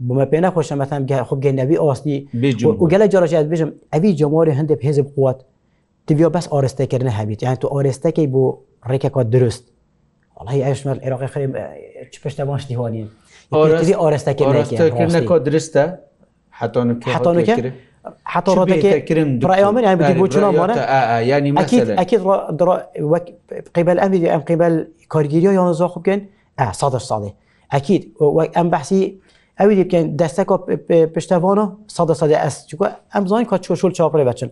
Bu 0.00 0.14
me 0.14 0.22
pêne 0.24 0.48
xşe 0.56 0.74
me 0.74 0.84
xb 0.84 1.40
genevî 1.40 1.78
asî 1.80 2.26
û 2.62 2.90
gelek 2.90 3.12
cara 3.12 3.24
bêjim 3.26 3.72
evî 3.92 4.10
cemarê 4.20 4.50
hindê 4.58 4.76
hêzib 4.86 5.14
quwat 5.14 5.40
Tiviya 6.06 6.34
bes 6.34 6.46
arêstekirine 6.48 7.10
hebît 7.10 7.42
yani 7.44 7.56
tu 7.56 7.66
arêstekê 7.66 8.32
bu 8.32 8.64
rêkeka 8.88 9.32
dirist. 9.32 9.64
eşmer 10.70 10.96
Iraqê 10.96 11.28
pişte 12.22 12.48
baş 12.48 12.68
dîvanîn. 12.70 13.06
Arêstekirne 13.52 15.44
deriste 15.46 16.00
hetanuke 16.50 17.10
حتى 18.24 18.50
يعني 18.50 18.62
مثلا 21.52 22.00
اكيد 22.02 22.20
قبل 23.76 23.98
امري 24.00 24.32
ام 24.34 24.40
قبل 24.44 24.88
كارجيريا 25.10 25.52
يا 25.52 25.60
نزاخ 25.70 25.98
بكن 25.98 26.26
اه 26.60 26.72
صادر 26.72 26.98
صادي 26.98 27.34
اكيد 27.72 28.12
ام 28.56 28.70
بحثي 28.70 29.16
اوی 29.60 29.74
دیب 29.74 29.90
کن 29.90 30.16
دسته 30.16 30.42
که 30.42 30.56
پشتوانو 31.16 31.66
صد 31.88 32.12
صد 32.12 32.32
است 32.32 32.66
چون 32.76 32.88
ام 33.16 33.26
زانی 33.26 33.44
که 33.44 33.58
چو 33.58 33.74
شل 33.74 33.92
چاپره 33.92 34.24
بچن 34.26 34.50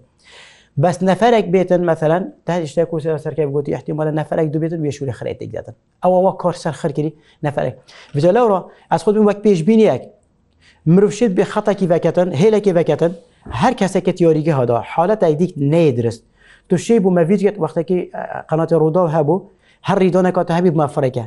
بس 0.76 1.02
نفرک 1.02 1.44
بیتن 1.44 1.84
مثلا 1.84 2.32
تحت 2.46 2.62
اشتای 2.62 2.84
کوسی 2.84 3.18
سر 3.18 3.34
که 3.34 3.46
بگوتی 3.46 3.74
احتمالا 3.74 4.10
نفرک 4.10 4.46
دو 4.48 4.58
بیتن 4.58 4.82
بیشوری 4.82 5.12
خریت 5.12 5.38
دیگ 5.38 5.52
دادن 5.54 5.74
او 6.04 6.26
او 6.28 6.32
کار 6.36 6.52
سر 6.52 6.70
خر 6.70 6.88
کردی 6.92 7.14
نفرک 7.42 7.76
ویزا 8.14 8.30
لورا 8.30 8.70
از 8.90 9.02
خود 9.02 9.14
بیم 9.14 9.26
وقت 9.26 9.42
پیش 9.42 9.62
بینی 9.62 9.82
یک 9.82 10.02
مروفشید 10.86 11.34
به 11.34 11.44
خطا 11.44 11.72
کی 11.72 11.86
وکتن 11.86 12.32
هیلا 12.32 12.58
کی 12.58 12.72
وکتن 12.72 13.12
هەر 13.60 13.72
کەسێکت 13.80 14.16
یۆریگە 14.20 14.54
هەدا 14.60 14.78
حالت 14.92 15.20
ئەیدیک 15.26 15.52
نەیە 15.72 15.92
درست 15.98 16.22
توشی 16.68 16.98
بوو 17.04 17.14
مەڤیرێت 17.16 17.56
وەختێکی 17.62 18.00
قەناتە 18.48 18.74
ڕوودا 18.82 19.04
هەبوو 19.16 19.42
هەر 19.88 19.96
ریدۆنەکەتە 20.04 20.52
هەبی 20.58 20.70
مەفرێکە 20.80 21.24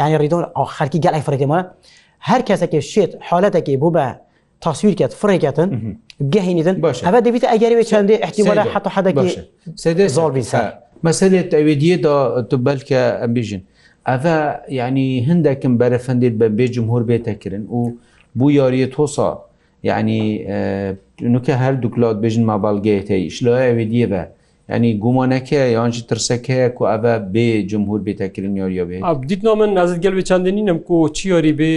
یعنی 0.00 0.14
ریدۆن 0.22 0.42
خەرکی 0.76 0.98
گەڵی 1.04 1.22
فرێکمە 1.26 1.60
هەر 2.28 2.40
کەسێکی 2.48 2.78
شێت 2.92 3.12
حالەتێکی 3.28 3.76
بوو 3.82 3.92
بە 3.96 4.04
تاسویرکەت 4.64 5.12
فرێکەتن 5.20 5.68
گەهینیدن 6.34 6.76
باش 6.84 6.96
ئەە 7.06 7.20
دەبیت 7.26 7.44
ئەگەری 7.52 7.84
چندێ 7.92 8.14
احتیمالە 8.26 8.62
حتا 8.74 8.88
حەدەکی 8.96 9.28
زۆربی 10.16 10.42
مەسلێت 11.06 11.50
ئەوێ 11.58 11.74
دیێدا 11.82 12.16
تو 12.50 12.56
بەلکە 12.66 13.00
ئەمبیژن 13.22 13.62
ئەە 14.08 14.36
یعنی 14.78 15.06
هەندێکم 15.28 15.72
بەرەفەندێت 15.80 16.34
بە 16.40 16.46
بێ 16.56 16.66
جمهور 16.76 17.02
بێتەکردن 17.08 17.64
و 17.76 17.80
بوو 18.38 18.48
یاریە 18.60 18.88
تۆسا 18.94 19.30
یعنی 19.82 20.44
نوکە 21.34 21.54
هەردوو 21.62 21.88
کللات 21.94 22.16
بژن 22.24 22.44
مابالگەیتەیش 22.50 23.34
لە 23.46 23.52
ئەوێ 23.66 23.84
دیێبە 23.92 24.22
ینی 24.74 24.90
گومانەکە 25.04 25.60
یانجی 25.76 26.02
ترسەکەەیە 26.10 26.68
کو 26.76 26.82
ئەە 26.90 27.14
بێ 27.34 27.48
جمهور 27.70 28.00
بێتەکردنیۆریە 28.06 28.84
بێ 28.88 28.96
دیتنا 29.30 29.54
من 29.60 29.70
نازت 29.78 29.98
گەل 30.04 30.14
چندنی 30.30 30.62
نم 30.68 30.78
کو 30.86 30.96
چیۆری 31.16 31.52
بێ 31.60 31.70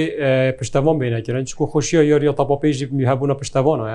پشتوان 0.59 0.95
بینەکردن 1.01 1.43
چکو 1.49 1.65
خۆشیە 1.73 2.01
یۆریە 2.11 2.33
تاپاپێژی 2.39 2.85
میهبووە 2.99 3.35
پشتوانە 3.41 3.85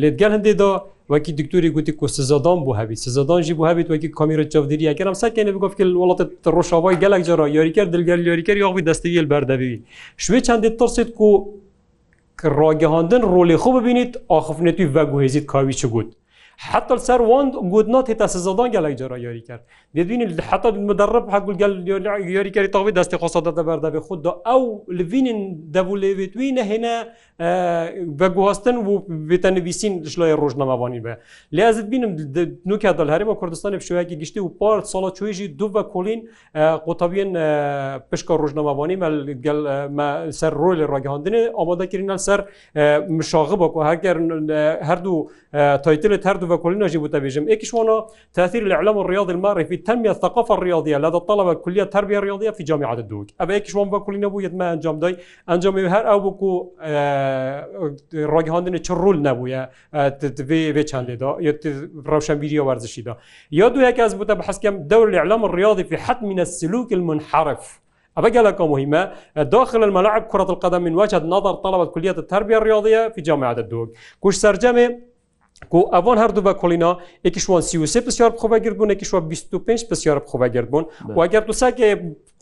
لێتگەل 0.00 0.32
هەندێدا 0.36 0.70
وەکی 1.12 1.32
دکتوری 1.40 1.70
گوتی 1.76 1.92
کو 2.00 2.06
سزادان 2.16 2.58
بوو 2.64 2.74
هەبیت 2.80 2.98
سزادانجی 3.06 3.54
بوو 3.58 3.66
هەبیت 3.70 3.88
وەکی 3.94 4.08
کامیرە 4.18 4.44
چاودری 4.52 4.86
ئەگەرم 4.92 5.14
ساکەێنە 5.22 5.52
بگفت 5.56 5.78
وڵاتە 6.02 6.24
ڕۆژاوای 6.56 6.96
گەلک 7.02 7.22
جرا 7.28 7.44
یاریکە 7.58 7.82
دلگەر 7.94 8.18
یاریکە 8.28 8.52
یاغی 8.64 8.82
دەستیل 8.88 9.26
بەردەبی 9.32 9.72
شوێ 10.24 10.40
چندێت 10.48 10.74
ترسێت 10.80 11.10
کو 11.18 11.28
کە 12.40 12.46
ڕاگەهاندن 12.58 13.22
ڕۆلی 13.34 13.60
خۆ 13.62 13.70
ببینیت 13.78 14.12
ئاخفنێتی 14.30 14.84
ڤگوهێزیت 14.94 15.44
کاوی 15.52 15.74
چ 15.80 15.82
گوت 15.92 16.08
حتى 16.58 16.94
سەر 17.08 17.20
وان 17.30 17.50
گودنا 17.72 18.00
تێتا 18.08 18.26
سزادان 18.34 18.68
گەلێک 18.74 18.94
جارا 19.00 19.18
یاری 19.26 19.42
کرد 19.48 19.62
دەبین 19.96 20.20
حتا 20.48 20.68
مدرب 20.88 21.24
حقل 21.34 21.54
گەل 21.62 21.72
یاریکاری 22.36 22.68
تاوی 22.74 22.92
دەستی 22.98 23.16
خۆسەدە 23.22 23.52
بەردەبێ 23.68 23.98
خوددا 24.06 24.32
ئەو 24.50 24.62
لڤینن 24.98 25.40
دەبولێوێتوی 25.74 26.48
نەهێنە 26.58 26.94
بەگوواستن 28.20 28.76
و 28.88 28.98
بێتەنویسین 29.30 29.92
شلای 30.12 30.34
ڕۆژنەماوانی 30.42 31.00
بە 31.06 31.12
لێ 31.56 31.62
ئەزت 31.68 31.86
بینم 31.92 32.12
نوکە 32.70 32.90
دەلهرێمە 32.98 33.34
کوردستانی 33.40 33.78
شوەیەکی 33.88 34.16
گشتی 34.22 34.40
و 34.44 34.48
پار 34.60 34.78
ساڵە 34.92 35.10
چێژی 35.18 35.46
دو 35.58 35.66
بە 35.74 35.82
کۆلین 35.94 36.20
قوتابیان 36.86 37.30
پشکە 38.10 38.34
ڕۆژنەماوانی 38.42 38.96
سەر 40.40 40.52
ڕۆی 40.60 40.76
لە 40.80 40.84
ڕگەهاندنێ 40.94 41.40
ئامادەکردە 41.58 42.16
سەر 42.26 42.40
مشاغ 43.18 43.50
بە 43.60 43.66
هەگەر 43.90 44.16
هەردوو 44.88 45.18
تایتلت 45.84 46.24
هەردوو 46.30 46.47
وكلنا 46.54 46.86
بوتا 46.94 47.18
بيجم 47.18 47.48
ايش 47.48 47.74
هنا 47.74 48.06
تاثير 48.34 48.62
الاعلام 48.66 48.98
الرياضي 48.98 49.32
الماري 49.32 49.64
في 49.64 49.76
تنميه 49.76 50.10
الثقافه 50.10 50.54
الرياضيه 50.54 50.98
لدى 50.98 51.16
الطلبه 51.16 51.52
كليه 51.54 51.82
التربيه 51.82 52.18
الرياضيه 52.18 52.50
في 52.50 52.62
جامعه 52.62 52.94
الدوق 52.94 53.26
ابا 53.40 53.54
ايش 53.54 53.76
هون 53.76 53.88
وكلنا 53.94 54.26
بو 54.26 54.42
ما 54.52 54.72
انجام 54.72 54.98
داي 54.98 55.16
انجام 55.50 55.78
هر 55.78 56.10
او 56.10 56.20
بوكو 56.20 56.72
راجي 58.14 58.50
هاندن 58.50 58.78
چرول 58.78 59.22
نبويا 59.22 59.70
في 60.20 60.72
في 60.72 60.82
چند 60.84 61.10
دا 61.10 61.36
يا 61.40 61.58
روشن 62.06 62.40
فيديو 62.40 62.66
ورزشي 62.68 63.02
دا 63.02 63.16
يا 63.52 63.68
دو 63.68 63.80
هيك 63.80 64.00
از 64.00 64.14
بوتا 64.14 64.34
بحث 64.34 64.58
كم 64.58 64.76
دور 64.76 65.08
الاعلام 65.08 65.44
الرياضي 65.44 65.84
في 65.84 65.96
حتم 65.96 66.30
السلوك 66.38 66.92
المنحرف 66.92 67.80
أبقى 68.16 68.68
مهمة 68.68 69.12
داخل 69.36 69.84
الملاعب 69.84 70.22
كرة 70.22 70.42
القدم 70.50 70.82
من 70.82 70.94
وجهة 70.94 71.18
نظر 71.18 71.52
طلبة 71.54 71.84
كلية 71.84 72.10
التربية 72.10 72.56
الرياضية 72.58 73.08
في 73.08 73.20
جامعة 73.20 73.52
الدوق 73.52 73.88
كوش 74.20 74.34
سرجمة 74.36 74.98
کو 75.68 75.86
ئەوان 75.92 76.18
هەردوو 76.18 76.42
بە 76.46 76.54
کۆلینا 76.62 76.90
یکیشوان 77.24 77.62
سی 77.70 78.00
پسیار 78.06 78.30
بخۆبەگرت 78.36 78.76
بوون 78.78 78.90
ێکیشوە 78.94 79.20
25 79.22 79.86
پسیار 79.90 80.18
بخۆبەگرت 80.26 80.68
بوون 80.72 80.84
وەگەر 81.18 81.42
دوساکە 81.50 81.84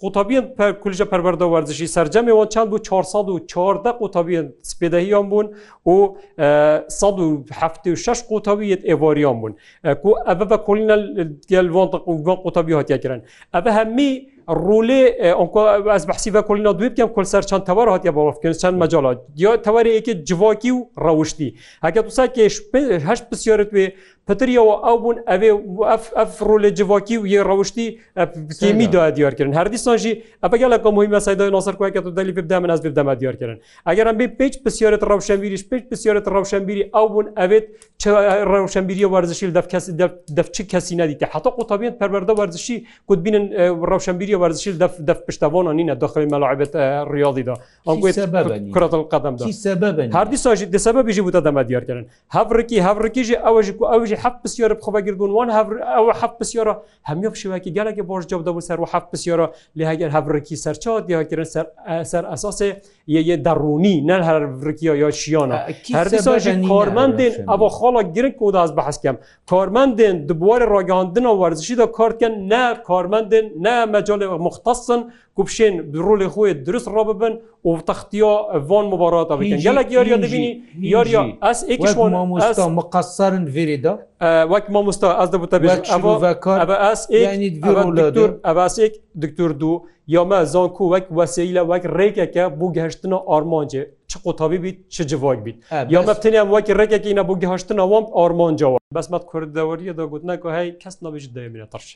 قوتابیان 0.01 0.45
کولیژە 0.83 1.05
پەروەەردە 1.13 1.47
وەرزشی 1.53 1.87
سەررجەمێەوە 1.95 2.47
چند 2.55 2.67
بوو 2.71 2.79
414 2.79 3.93
قوتابیان 3.93 4.49
سپێدەهیان 4.71 5.27
بوون 5.31 5.47
و 5.87 6.15
16 7.95 8.27
قوتابیت 8.29 8.81
ئێواریان 8.85 9.37
بوون 9.41 9.55
کو 10.03 10.09
ئەە 10.27 10.35
بە 10.51 10.59
کۆلینا 10.67 10.97
گەلوان 11.51 11.89
قوتابی 12.43 12.75
هاتیەکردن 12.75 13.21
ئەە 13.55 13.69
هەمی 13.79 14.36
ڕولێ 14.65 15.03
ئەس 15.95 16.05
بەحسیە 16.11 16.43
کۆلینا 16.49 16.73
دوێ 16.79 16.89
بکەم 16.93 17.09
کلسەر 17.17 17.43
چەند 17.51 17.63
تەوار 17.69 17.89
هااتیا 17.93 18.13
بەڵفکردن 18.17 18.59
چەند 18.63 18.77
مەجاڵات 18.83 19.19
دیوە 19.37 19.53
تەوارەیەکی 19.67 20.15
جوواکی 20.29 20.71
و 20.77 20.79
ڕەوشتی 21.05 21.49
هەکە 21.85 22.01
توساکێش 22.07 22.55
هەش 23.09 23.21
پسیارت 23.29 23.71
وێ 23.77 23.87
پتریەوە 24.31 24.73
ئەو 24.87 24.97
بوون 25.03 25.17
ئەوێ 25.31 25.51
ئەفرۆ 26.19 26.57
لە 26.65 26.71
جوواکی 26.79 27.17
و 27.19 27.25
یە 27.35 27.41
ڕەوشتی 27.49 27.87
کمی 28.61 28.87
دا 28.95 29.05
دیارکردن 29.17 29.55
هەردیسانژی 29.61 30.13
ئەپگە 30.45 30.67
لە 30.75 30.79
کۆمەی 30.85 31.09
مەسایدا 31.17 31.45
ناسەر 31.57 31.75
کوکە 31.81 32.01
و 32.07 32.11
دەلی 32.19 32.33
بدە 32.39 32.57
من 32.63 32.71
ئەزبیر 32.75 32.93
دەما 32.99 33.15
دیارکردن 33.21 33.59
ئەگەرم 33.89 34.17
بێ 34.21 34.27
پێچ 34.39 34.55
پسیارەت 34.65 35.03
ڕەوشەمبیریش 35.11 35.63
پێچ 35.71 35.83
پسیارەت 35.91 36.27
ڕەوشەمبیری 36.35 36.85
ئەو 36.95 37.07
بوون 37.13 37.27
ئەوێت 37.41 37.67
ڕەوشەمبیری 38.53 39.03
وەرزشیل 39.15 39.51
دەفچ 40.39 40.57
کەسی 40.73 40.95
نەدیتە 41.01 41.27
حتا 41.35 41.51
قوتابیت 41.59 41.95
پەروەەردە 42.01 42.35
وەرزشی 42.41 42.77
کوتبین 43.09 43.37
ڕەوشەمبیری 43.91 44.35
وەرزشیل 44.43 44.77
دەف 45.11 45.19
پشتەوان 45.27 45.67
نینە 45.79 45.95
داخلی 46.03 46.27
مەلاعبێت 46.35 46.73
ڕیاضیدا 47.13 47.55
ئەکوێت 47.89 48.17
قەدەم 49.13 49.35
هەردی 50.17 50.39
ساژی 50.45 50.67
دەسەبە 50.75 51.01
بژی 51.09 51.23
بوتە 51.27 51.41
دەما 51.47 51.63
دیارکردن 51.69 52.05
هەڕکی 52.37 52.79
هەڕکیژی 52.87 53.37
ئەوژ 53.47 53.67
ئەوژ 53.93 54.11
حەف 54.25 54.37
پسیۆرە 54.45 54.75
بخۆبەگربوون 54.81 55.31
وان 55.37 55.49
ئەوە 55.57 56.13
حەف 56.21 56.33
پسیۆرە 56.41 56.75
هەمیە 57.11 57.29
پشێواکی 57.35 57.71
گەلێکی 57.77 58.03
بۆش 58.09 58.23
جە 58.31 58.37
دەبوو 58.49 58.67
سەر 58.69 58.79
و 58.83 58.87
حەف 58.93 59.05
پسیۆرە 59.13 59.47
لە 59.79 59.85
هەگەر 59.91 60.11
هەبرکی 60.17 60.57
سەرچات 60.65 61.03
دیواکردن 61.09 61.49
سەر 62.13 62.25
ئەساسێ 62.33 62.71
یە 63.31 63.37
دەڕوونی 63.47 63.95
نەن 64.11 64.23
هەرڕکیە 64.29 64.93
یا 65.03 65.11
شیانە 65.21 65.57
هەردەساژی 65.97 66.53
کارمەندێن 66.71 67.35
ئەوە 67.51 67.69
خۆڵە 67.77 68.03
گرنگ 68.15 68.35
کوداز 68.41 68.71
بەحسکەم 68.79 69.17
کارمەندێن 69.51 70.17
دبوارە 70.29 70.67
ڕاگەاندنە 70.75 71.31
وەرزشی 71.41 71.75
دا 71.81 71.87
کارکەن 71.99 72.33
نە 72.53 72.63
کارمەندێن 72.89 73.47
نە 73.65 73.75
مەجاالێ 73.93 74.27
مختصن 74.47 75.01
کوبشێن 75.39 75.75
بڕۆلی 75.93 76.29
خۆی 76.35 76.53
درست 76.67 76.89
ڕ 76.95 76.97
ببن 77.11 77.35
و 77.67 77.71
تەختیا 77.89 78.35
ڤان 78.69 78.85
مباراتە 78.93 79.35
بکەن 79.41 79.59
گەلک 79.67 79.89
یاریا 79.97 80.17
دەبینی 80.25 80.51
یاریا 80.95 81.23
ئەس 81.47 81.59
ئێکشوان 81.71 82.11
مامۆستا 82.17 82.65
مقصرن 82.81 83.45
veri 83.57 83.79
da 83.85 83.93
وەک 84.51 84.65
مامۆستا 84.75 85.09
ئەس 85.21 85.29
دەبتە 85.35 85.57
ئەباسێک 88.49 88.95
دکتور 89.23 89.51
دوو 89.61 89.83
یامە 90.15 90.39
زانکو 90.55 90.85
وەک 90.93 91.07
وەسەی 91.19 91.51
لە 91.57 91.63
وەک 91.71 91.85
ڕێکەکە 91.97 92.45
بوو 92.59 92.75
گەهشتنە 92.77 93.19
ئارمانجێ 93.31 93.83
چ 94.11 94.13
قوتابی 94.25 94.59
بیت 94.65 94.77
چ 94.95 94.97
جوواک 95.11 95.39
بیت 95.47 95.57
یامە 95.95 96.13
بتنیان 96.19 96.49
وەکی 96.55 96.73
ڕێکەکە 96.81 97.11
نە 97.19 97.23
بوو 97.29 97.41
گەهشتنە 97.43 97.85
وام 97.93 98.05
ئارمانجەوە 98.19 98.79
بەسمەت 98.97 99.25
کوردەوەریە 99.31 99.93
دەگوتنەکە 100.01 100.49
هەی 100.59 100.69
کەس 100.83 100.97
نەبیژ 101.05 101.25
دەمێنێت 101.37 101.71
تەرش 101.73 101.89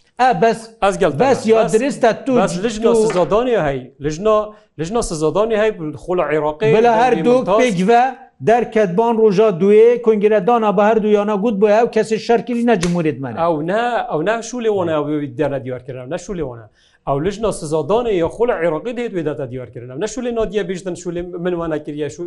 بەس 0.43 0.59
ئەزگەل 0.83 1.13
بەس 1.23 1.39
یا 1.53 1.59
درستە 1.75 2.11
تو 2.27 2.33
لژنا 2.65 2.93
سزادانی 3.05 3.57
هەی 3.67 3.79
لژنا 4.05 4.37
لژنا 4.81 5.01
سزادانی 5.11 5.57
هەی 5.63 5.71
خۆ 6.03 6.13
لە 6.19 6.25
عێراقی 6.33 6.73
لە 6.87 6.93
هەردوو 7.01 7.39
پێگە 7.61 8.05
دەرکەتبان 8.49 9.15
ڕۆژا 9.23 9.49
دوێ 9.61 9.89
کنگرەدانا 10.07 10.71
بە 10.77 10.83
هەردوو 10.89 11.13
یانە 11.19 11.35
گوت 11.43 11.57
بۆ 11.61 11.67
ئەو 11.77 11.87
کەسی 11.95 12.19
شەرکردی 12.27 12.65
نەجموریت 12.71 13.19
من 13.23 13.35
ئەو 13.43 13.55
نا 13.71 13.85
ئەو 14.11 14.21
ناشولێوەنا 14.29 14.95
دەرە 15.41 15.59
دیوارکردن 15.65 16.07
نەشولێوەنا 16.17 16.67
ئەو 17.09 17.17
لەژ 17.25 17.37
سزادانە 17.61 18.13
یا 18.23 18.29
خۆل 18.37 18.51
عێراقی 18.63 18.93
دێت 18.99 19.13
وێداتا 19.17 19.45
دیوارکردن 19.53 19.97
نەشولێ 20.05 20.31
نادیە 20.39 20.63
بێژن 20.69 20.95
شولێ 21.03 21.21
منوانە 21.45 21.79
کردە 21.85 22.09
شو 22.15 22.21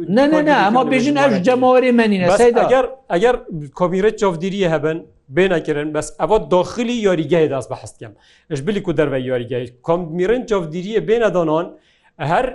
ئەما 0.63 0.83
بێژن 0.91 1.17
ئەش 1.23 1.33
جەماوەری 1.47 1.91
منینە 1.99 2.25
ئەگەر 2.63 2.85
ئەگەر 3.13 3.35
کۆمیرە 3.79 4.11
چۆفدیریە 4.21 4.69
هەبن 4.73 4.97
بێنەکردن 5.35 5.89
بەس 5.95 6.07
ئەوە 6.21 6.37
داخلی 6.55 6.95
یاریگای 7.07 7.47
داست 7.53 7.69
بەحستکەم 7.71 8.11
ش 8.57 8.59
بلی 8.67 8.81
کو 8.85 8.91
دەربە 8.99 9.19
یاریگای 9.31 9.65
کۆمیرن 9.87 10.41
چۆفدیریە 10.49 10.99
بێنەدانان 11.07 11.65
هەر 12.31 12.45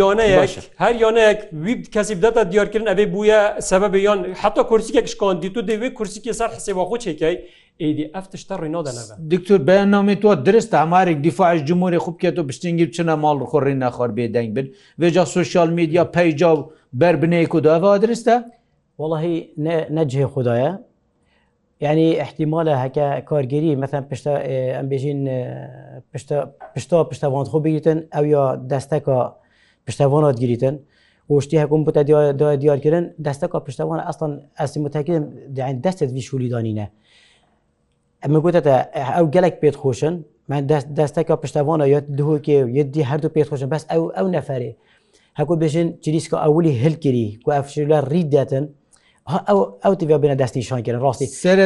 یۆنەیەک 0.00 0.52
هەر 0.82 0.94
یۆنەیەک 1.04 1.40
وی 1.64 1.74
کەسی 1.94 2.14
بدەتە 2.20 2.40
دیارکردن 2.52 2.88
ئەبێ 2.92 3.04
بووە 3.14 3.40
سەبە 3.70 3.88
یۆن 4.06 4.18
حتا 4.42 4.62
کورسیکێک 4.70 5.06
شکۆندی 5.12 5.48
تو 5.54 5.60
دەوێت 5.70 5.92
کورسیکی 5.98 6.32
سەر 6.40 6.50
حسێوە 6.56 6.84
خۆچێکی 6.90 7.34
ئیدی 7.82 8.04
ئەف 8.14 8.26
تشتە 8.32 8.54
ڕێنۆدەەوە 8.62 9.02
دکتور 9.32 9.60
بەیان 9.68 9.88
نامی 9.94 10.16
تۆ 10.22 10.30
درست 10.48 10.70
ئامارێک 10.80 11.18
دیفاعش 11.26 11.60
جمهوری 11.68 11.98
خوبکێت 12.04 12.36
و 12.38 12.42
بشتنگی 12.48 12.86
بچنە 12.90 13.14
ماڵ 13.22 13.38
خۆڕی 13.50 13.76
نەخۆر 13.82 14.10
بێدەنگ 14.16 14.48
بن 14.56 14.66
وێجا 15.00 15.24
سوسیال 15.36 15.70
میدیا 15.78 16.02
پەیجا 16.14 16.50
و 16.56 16.60
بربنەیەک 17.00 17.52
و 17.56 17.60
داوا 17.66 17.92
درستە؟ 18.04 18.34
والله 19.00 19.22
نەجهێ 19.96 20.26
خدایە 20.34 20.70
يعني 21.84 22.06
احتمالە 22.24 22.74
هەکە 22.84 23.06
کارگەری 23.30 23.72
مثلا 23.82 24.00
پشتە 24.10 24.32
ئەم 24.76 24.86
بێژین 24.92 25.20
پشتە 26.12 26.36
پشتە 26.74 26.94
پشتەوان 27.10 27.46
خۆ 27.50 27.56
بگیتن 27.66 27.98
ئەو 28.14 28.24
یا 28.34 28.44
دەستەکە 28.70 29.18
پشتوانات 29.88 30.38
گیریتن 30.40 30.74
وشتی 31.30 31.56
حکوم 31.64 31.80
بوده 31.86 32.00
دیار 32.62 32.78
کردن 32.84 33.04
دسته 33.26 33.46
که 33.52 33.58
پشتوان 33.66 34.00
اصلا 34.10 34.26
اصلا 34.56 34.82
متاکدم 34.84 35.24
دەستت 35.84 36.02
وی 36.14 36.22
شولیدانینە 36.28 36.86
ئەمە 38.24 38.38
گوتە 38.44 38.60
ئەو 39.16 39.26
گەلک 39.34 39.54
پێت 39.62 39.76
خۆشن 39.82 40.14
من 40.48 40.60
دەستەکە 40.98 41.34
پشتوانە 41.44 41.84
یا 41.94 42.00
دهۆکێ 42.18 42.56
یدی 42.80 43.02
هەردوو 43.10 43.30
پێت 43.36 43.48
خۆشن 43.50 43.68
بەس 43.74 43.82
ئەو 43.92 44.02
ئەو 44.16 44.26
نەفرێ 44.36 44.72
هەکو 45.38 45.54
بژین 45.62 45.88
چریسکە 46.04 46.36
ئەولی 46.44 46.72
هەلگیری 46.82 47.26
و 47.46 47.50
ئەفشلا 47.56 47.98
ریدەتن 48.12 48.64
ئەو 49.48 49.58
ئەو 49.84 49.92
تیا 50.00 50.18
بنە 50.22 50.36
دەستی 50.42 50.60
شانکردن 50.70 51.00
ڕاستی 51.06 51.26
سەر 51.40 51.58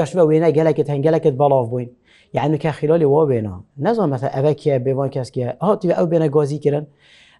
یاشە 0.00 0.14
وێنە 0.28 0.48
گەلکت 0.58 0.88
هەنگەلەکەت 0.92 1.34
بەڵاو 1.40 1.64
بووین 1.70 1.90
یعنی 2.34 2.58
کە 2.58 2.66
خیلالی 2.70 3.04
وا 3.04 3.26
بێنە 3.30 3.82
نەزان 3.84 4.10
مەسە 4.12 4.28
ئەوە 4.36 4.52
کیە 4.60 4.76
بێوان 4.86 5.10
کەسکیە 5.14 5.48
هاتی 5.66 5.92
ئەو 5.98 6.06
بێنە 6.12 6.28
گازی 6.36 6.58
کردن 6.64 6.86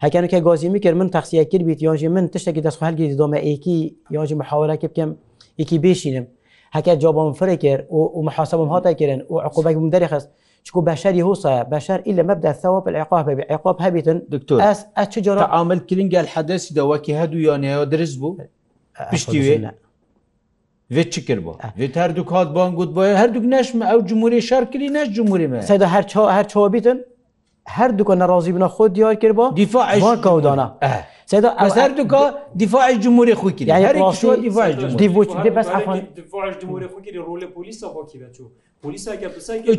هەکەن 0.05 0.25
کە 0.33 0.37
گازی 0.49 0.69
میکرد 0.69 0.95
من 1.01 1.09
تەخسیە 1.17 1.45
کرد 1.53 1.63
بیت 1.69 1.83
یانژی 1.83 2.09
من 2.17 2.25
تشتێکی 2.35 2.63
دەست 2.67 2.79
هەلگیری 2.87 3.17
دۆمە 3.23 3.39
ئەیکی 3.47 3.79
یانژی 4.17 4.35
مححاولەکە 4.41 4.87
بکەم 4.93 5.11
یکی 5.61 5.79
بشینم 5.85 6.27
هەکە 6.77 6.93
جابم 7.03 7.33
فرە 7.41 7.57
کرد 7.65 7.83
و 7.93 8.23
مححاسبم 8.29 8.69
هاتە 8.75 8.93
کردن 9.01 9.21
و 9.31 9.35
عقوبەکم 9.47 9.87
دەرخست 9.95 10.27
چکو 10.67 10.81
بەشاری 10.91 11.23
هوسە 11.29 11.53
بەشار 11.73 11.99
إلا 12.11 12.23
مبدا 12.31 12.53
ثواب 12.53 12.89
العقاب 12.89 13.27
بعقاب 13.39 13.77
هەبیتن 13.85 14.19
دکتۆر 14.35 14.59
ئەس 14.67 14.79
ئەچ 15.01 15.15
جرا 15.27 15.43
عامل 15.57 15.79
کلینگە 15.91 16.21
حەدەسی 16.35 16.71
دەوەکی 16.79 17.13
هەدوو 17.21 17.41
یانەوە 17.49 17.85
درست 17.93 18.17
بوو 18.21 18.33
پشتی 19.13 19.39
وێنە 19.47 19.73
vê 20.91 21.11
çi 21.11 21.27
kir 21.27 21.47
bo 21.47 21.57
Vê 21.79 21.95
her 21.97 22.17
du 22.17 22.25
kat 22.27 22.55
ban 22.55 22.75
got 22.75 22.97
boye 22.97 23.15
her 23.17 23.35
duk 23.35 23.45
neş 23.45 23.75
me 23.75 23.87
ew 23.91 24.07
cumhurî 24.07 24.43
şerkirî 24.43 24.93
neş 24.93 25.11
cumhurî 25.11 25.49
me 25.49 25.63
Seda 25.63 25.93
her 25.93 26.03
ça 26.09 26.33
her 26.33 26.45
ça 26.49 26.73
bitin 26.73 27.07
her 27.65 27.99
duka 27.99 28.15
nerazî 28.15 28.57
bina 28.57 28.67
xwe 28.67 28.95
diyar 28.95 29.21
kir 29.21 29.37
bo 29.37 29.57
dîfa 29.57 30.21
kavdana 30.21 30.79
Seda 31.27 31.55
her 31.77 31.97
duka 31.97 32.43
dîfa 32.59 33.01
cumhurî 33.01 33.33
xwî 33.33 33.57
kir 33.57 33.69
her 33.69 33.95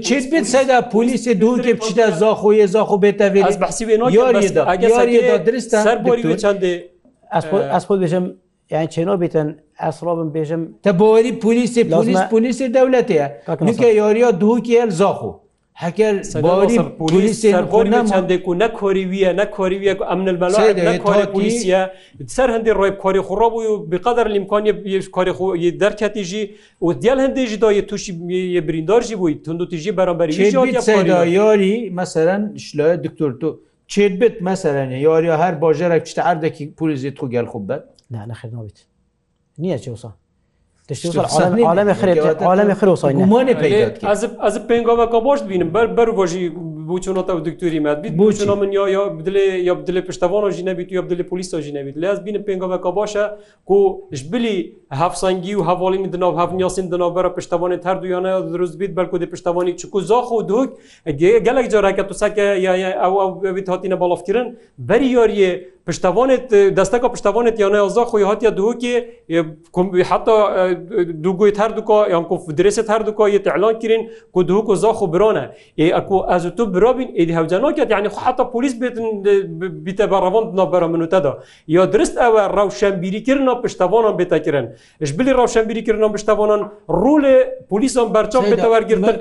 Çêbit 0.08 0.44
seda 0.44 0.80
polîsê 0.80 1.32
dûkê 1.42 1.80
çi 1.80 1.96
de 1.98 2.02
zaxoyê 2.04 2.68
zaxo 2.68 2.96
bête 3.02 3.28
vê 3.34 3.62
behsî 3.62 3.84
yarî 4.18 4.56
da 4.56 4.62
yarî 4.96 5.28
da 5.32 5.46
dirist 5.46 5.72
ser 5.72 6.06
borî 6.06 6.22
çandê 6.44 6.74
ez 7.76 7.84
xwe 7.84 7.94
bêjim 8.04 8.26
یان 8.74 8.88
چێنۆ 8.94 9.14
بتن 9.24 9.48
ئەسڵۆ 9.82 10.14
بم 10.18 10.30
بێژم 10.36 10.64
تە 10.86 10.92
بۆری 11.02 11.32
پلیسی 11.44 11.82
پلیس 11.94 12.22
پلیسی 12.34 12.66
دەولەتەیە 12.78 13.28
نکە 13.68 13.88
یۆریۆ 14.02 14.30
دووکیل 14.42 14.90
زۆخو 15.02 15.32
هەکەل 15.84 16.16
هەندێک 18.18 18.44
و 18.50 18.54
نە 18.62 18.68
کۆری 18.80 19.04
ویە 19.12 19.32
نە 19.42 19.46
کۆری 19.56 19.78
ویە 19.82 19.94
ئەم 20.10 20.20
پلیسیە 21.36 21.82
سەر 22.36 22.48
هەندی 22.56 22.72
ڕۆی 22.80 22.92
کۆری 23.04 23.22
خوڕۆ 23.28 23.48
بوو 23.54 23.62
و 23.72 23.76
بقدر 23.92 24.28
لیمکۆنی 24.36 24.72
کۆری 25.16 25.72
دەرکەتیژی 25.84 26.44
و 26.86 26.88
دیال 27.02 27.20
هەندێکی 27.26 27.58
دای 27.64 27.82
تووشی 27.90 28.12
بریندۆژی 28.68 29.16
بووی 29.22 29.34
تونندوتیژی 29.46 29.92
بەرەمبەری 30.00 30.34
یۆری 31.40 31.76
مەسەرەن 31.98 32.44
شلە 32.66 32.88
دکتۆر 33.06 33.32
تو 33.42 33.50
چێت 33.94 34.14
بێت 34.20 34.36
مەسەرەنە 34.48 34.98
یۆریە 35.08 35.36
هەر 35.44 35.54
بۆژەرە 35.62 35.98
شتە 36.12 36.22
ئاردێکی 36.28 36.64
پولیزی 36.78 37.12
تو 37.18 37.26
گەل 37.36 37.46
خوب 37.54 37.64
بێت 37.72 37.84
نەخێنەوە 38.12 38.64
بیت 38.68 38.80
نییە 39.62 39.78
چێوسان 39.86 40.16
ez 44.48 44.56
pengaveka 44.70 45.20
boş 45.28 45.40
bînim 45.50 45.70
ber 45.76 45.88
ber 45.98 46.10
bo 46.18 46.26
jî 46.32 46.42
bûçûna 46.88 47.22
te 47.28 47.34
diktorî 47.46 47.80
me 47.86 47.94
bît 48.04 48.12
bûçûna 48.22 48.56
min 48.62 48.72
ya 48.80 48.86
ya 48.98 49.02
dilê 49.28 49.46
ya 49.70 49.74
dilê 49.88 50.02
piştevana 50.08 50.50
jî 50.56 50.64
nebît 50.66 50.90
ya 50.98 51.02
dilê 51.12 51.24
polîsa 51.32 51.62
jî 51.66 51.72
nebît 51.78 51.96
lez 52.02 52.18
bînim 52.26 52.44
pengaveka 52.50 52.96
baş 52.96 53.16
e 53.24 53.26
ku 53.70 53.78
ji 54.18 54.26
bilî 54.34 54.56
hefsangî 55.02 55.54
û 55.60 55.62
hevalî 55.70 56.00
min 56.04 56.14
dinav 56.14 56.34
hevnyasîn 56.42 56.92
dinavbera 56.92 57.28
piştevanê 57.38 57.86
her 57.86 58.02
duyana 58.02 58.54
dirust 58.54 58.76
bît 58.82 58.96
belku 58.98 59.18
dê 59.18 59.28
piştevanî 59.34 59.78
çku 59.78 60.02
zax 60.02 60.28
û 60.38 60.48
duk 60.50 60.70
gelek 61.48 61.72
careke 61.72 62.08
tu 62.08 62.14
seke 62.14 62.42
ya 62.68 62.74
ew 62.78 62.90
ew 63.26 63.56
vî 63.56 63.62
hatîne 63.72 64.00
balafkirin 64.00 64.48
berî 64.80 65.08
yariye 65.18 65.54
پشتوانێت 65.88 66.44
دەستەکە 66.80 67.08
پشتوانێت 67.16 67.56
یانەزا 67.64 68.04
خۆی 68.10 68.24
هااتیا 68.30 68.52
دووکێ 68.60 68.96
حتا 70.12 70.36
دوگویت 71.26 71.56
هەردووکە 71.64 71.98
یان 72.14 72.24
درێست 72.60 72.88
هەردووکە 72.94 73.24
یتەعلان 73.38 73.76
کرین 73.82 74.04
کو 74.34 74.40
دووک 74.50 74.70
و 74.70 74.76
زاخ 74.84 74.98
و 75.02 75.08
برانە 75.14 75.46
ئەکو 75.98 76.16
ئەز 76.32 76.44
تو 76.58 76.64
برابین 76.76 77.10
ئیدی 77.20 77.34
هەوجانناکات 77.40 77.90
یعنی 77.96 78.10
حتا 78.26 78.44
پلیس 78.54 78.74
بێتن 78.82 79.08
بیتە 79.86 80.06
بەڕەوان 80.12 80.46
نابەرە 80.60 80.88
منوتەدا 80.94 81.32
یا 81.78 81.84
درست 81.94 82.16
ئەوە 82.24 82.42
ڕاوشەمبیریکردنا 82.58 83.54
پشتوانان 83.64 84.14
بێتەکردن 84.20 84.66
ش 85.08 85.12
بلی 85.18 85.32
ڕاوشەمبیریکردنا 85.40 86.08
پشتوانان 86.16 86.62
ڕولێ 87.04 87.36
پلیسان 87.72 88.08
بەرچام 88.16 88.44
بێتەوەرگرتن 88.52 89.14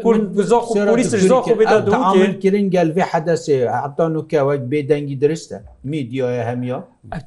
زاخ 0.50 0.66
و 0.70 0.74
پلیسش 0.92 1.20
زاخ 1.32 1.44
بێتە 1.60 1.76
دوکردن 1.88 2.66
گەلێ 2.74 3.02
حەدەسێ 3.12 3.56
عتان 3.84 4.12
و 4.16 4.22
کەوەک 4.32 4.60
بێدەنگی 4.72 5.16
درستە. 5.22 5.58
میدیای 5.86 6.42
هەمیە 6.50 6.78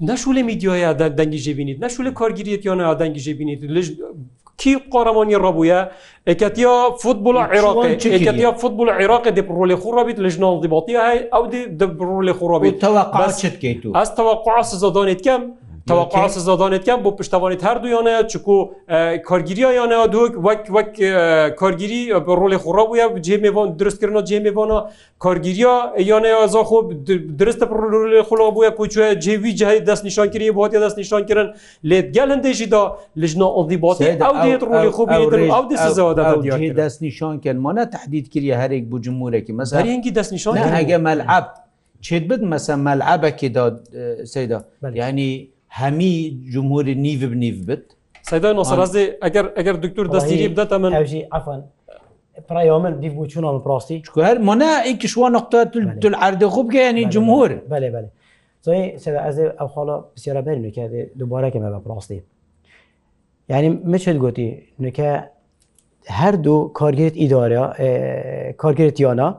نەشو 0.10 0.32
لە 0.38 0.41
میدیایە 0.50 0.91
دەنگی 1.19 1.39
ژبینیت 1.45 1.78
نەشو 1.86 2.02
لە 2.08 2.12
کارگیریەتیانە 2.19 2.88
دەنگی 3.02 3.22
ژبینیت 3.28 3.62
لەش 3.76 3.88
کی 4.62 4.74
قۆرەمانی 4.93 5.36
ڕەبووە 5.45 5.80
ئەکەتیا 6.30 6.74
فوتبول 7.02 7.36
عێراقیا 7.54 8.52
فوتبول 8.62 8.89
عێراقی 9.00 9.32
دەڕۆلی 9.38 9.76
خوڕبیت 9.82 10.17
لە 10.24 10.30
ژناڵ 10.36 10.56
دیباتی 10.63 10.93
ئەو 11.34 11.43
دەڕۆلی 11.82 12.34
خوڕبیت 12.39 12.76
تەواقاچت 12.86 13.56
ئەس 14.00 14.10
تەواقع 14.19 14.62
سزادانێت 14.72 15.22
کەم 15.26 15.41
تەواقع 15.89 16.28
سزادانێتیان 16.36 16.99
بۆ 17.06 17.10
پشتوانیت 17.19 17.62
هەردوویانەیە 17.67 18.21
چکو 18.32 18.56
کارگیریانەوە 19.30 20.06
دوک 20.15 20.32
وەک 20.45 20.63
وەک 20.75 20.91
کارگیری 21.62 22.02
ڕۆلی 22.39 22.58
خوڕابە 22.63 23.06
جێمێوان 23.28 23.67
درستکردنە 23.80 24.21
جێمێوانە 24.30 24.78
کارگیریا 25.23 25.75
یانەیەزا 26.12 26.62
خۆ 26.69 26.78
درستە 27.41 27.65
ڕۆلی 27.93 28.21
خوڵا 28.30 28.47
بووە 28.56 28.71
کوچە 28.80 29.02
جێوی 29.23 29.52
جهی 29.60 29.80
دەست 29.89 30.04
نیشانکردی 30.08 30.52
بۆاتی 30.58 30.80
دەست 30.86 30.97
نیشانکردن 31.02 31.47
لێتگەل 31.89 32.30
هەندێکیدا 32.36 32.82
لژنا 33.21 33.47
ئەڵدیباتی 33.56 34.04
ئەوێت 34.28 34.63
ڕۆلی 34.69 34.91
خۆ 34.95 35.04
دەست 36.82 36.99
نیشانکردمانە 37.06 37.84
تهدیدکردی 37.95 38.54
هەرێک 38.62 38.84
بۆ 38.91 38.97
جمهورێکی 39.06 39.54
مەزارینگی 39.60 40.12
دەست 40.19 40.32
نیشان 40.36 40.56
هەگە 40.78 40.97
مەلعب 41.08 41.45
چێت 42.06 42.23
بد 42.30 42.41
مەسە 42.52 42.73
مەلعبەکی 42.88 43.49
دا 43.56 43.65
سەیدا 44.34 44.58
ینی 45.02 45.34
هەمی 45.69 46.13
جمهوری 46.53 46.93
نیڤ 47.05 47.21
نیڤ 47.43 47.58
بت 47.69 47.84
سەدای 48.29 48.53
نۆسەڕازێ 48.60 49.03
ئەگەر 49.23 49.45
ئەگەر 49.58 49.75
دکتور 49.86 50.05
دەستگیری 50.15 50.49
بدەتە 50.53 50.75
من 50.84 50.93
ئەژی 51.01 51.21
ئەفەن 51.34 51.62
برايا 52.49 52.77
من 52.79 52.93
ديف 52.99 53.13
بوتشونا 53.13 53.51
من 53.51 53.60
براستي 53.65 53.97
شكون 54.05 54.38
منا 54.47 54.71
ايك 54.84 55.05
شو 55.13 55.27
نقطه 55.38 55.58
تل 56.01 56.15
عرض 56.15 56.43
خوب 56.45 56.73
يعني 56.73 57.03
جمهور 57.15 57.49
بله 57.73 57.88
بله 57.95 58.08
زي 58.65 58.97
سبا 59.03 59.19
از 59.29 59.39
او 59.62 59.67
خالا 59.67 59.95
بسیار 60.15 60.41
بر 60.41 60.55
نکه 60.65 61.10
دوباره 61.21 61.51
که 61.51 61.60
من 61.60 61.79
براستي 61.79 62.21
یعنی 63.49 63.69
مشهد 63.93 64.15
گوتی 64.25 64.47
نکه 64.79 65.10
هر 66.08 66.32
دو 66.32 66.71
کارگیرت 66.73 67.13
اداره 67.19 67.62
کارگیرت 68.58 68.99
یانا 68.99 69.29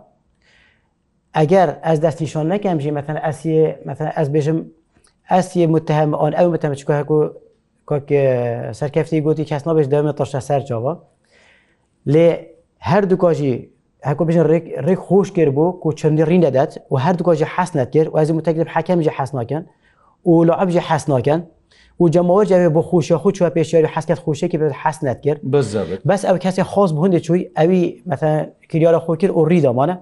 اگر 1.42 1.68
از 1.82 2.00
دستیشان 2.00 2.52
نکم 2.52 2.74
مثلا 2.76 3.18
از 3.30 3.46
مثلا 3.86 4.08
از 4.20 4.32
بشم 4.32 4.58
ئەستی 5.32 5.66
متهم 5.74 6.10
ئەوان 6.20 6.32
ئەو 6.38 6.48
متەمە 6.54 6.76
سەرکەفتی 8.80 9.18
گوتی 9.26 9.44
کەس 9.50 9.62
نابێش 9.68 9.86
دەمە 9.94 10.12
تەشە 10.18 10.40
سەر 10.48 10.62
چاوە 10.68 10.92
لێ 12.12 12.26
هەردوو 12.90 13.18
کاژی 13.24 13.54
هەکو 14.08 14.22
بژن 14.28 14.44
ڕێک 14.86 14.98
خۆش 15.06 15.28
کرد 15.36 15.52
بۆ 15.56 15.66
و 15.86 15.88
چندی 16.00 16.24
ڕین 16.30 16.42
دەدات 16.46 16.72
و 16.92 16.94
هەردوو 17.04 17.26
کاژی 17.28 17.46
حەس 17.54 17.70
نەکرد 17.80 18.08
و 18.12 18.18
ئەزی 18.18 18.32
متەکرب 18.38 18.68
حەکەمجی 18.74 19.12
حەس 19.18 19.30
ناکەن 19.38 19.62
و 20.30 20.32
لە 20.48 20.54
ئەبژی 20.60 20.82
حەس 20.88 21.04
ناکەن 21.12 21.40
و 22.00 22.04
جەماوە 22.14 22.42
جاێ 22.50 22.68
بۆ 22.76 22.80
خوشە 22.90 23.16
خو 23.22 23.28
چوە 23.36 23.48
پێشێری 23.56 23.88
حسکەت 23.94 24.18
خوشێکی 24.24 24.56
بێت 24.60 24.74
حەسنەت 24.82 25.18
کرد 25.24 25.40
بەس 26.08 26.22
ئەو 26.28 26.36
کەسی 26.44 26.62
خۆز 26.72 26.90
بهندێک 26.96 27.22
چوی 27.26 27.42
ئەوی 27.58 27.82
مەتە 28.10 28.30
کریارە 28.70 29.00
خۆ 29.04 29.12
کرد 29.20 29.32
و 29.38 29.42
ڕیدامانە 29.52 29.96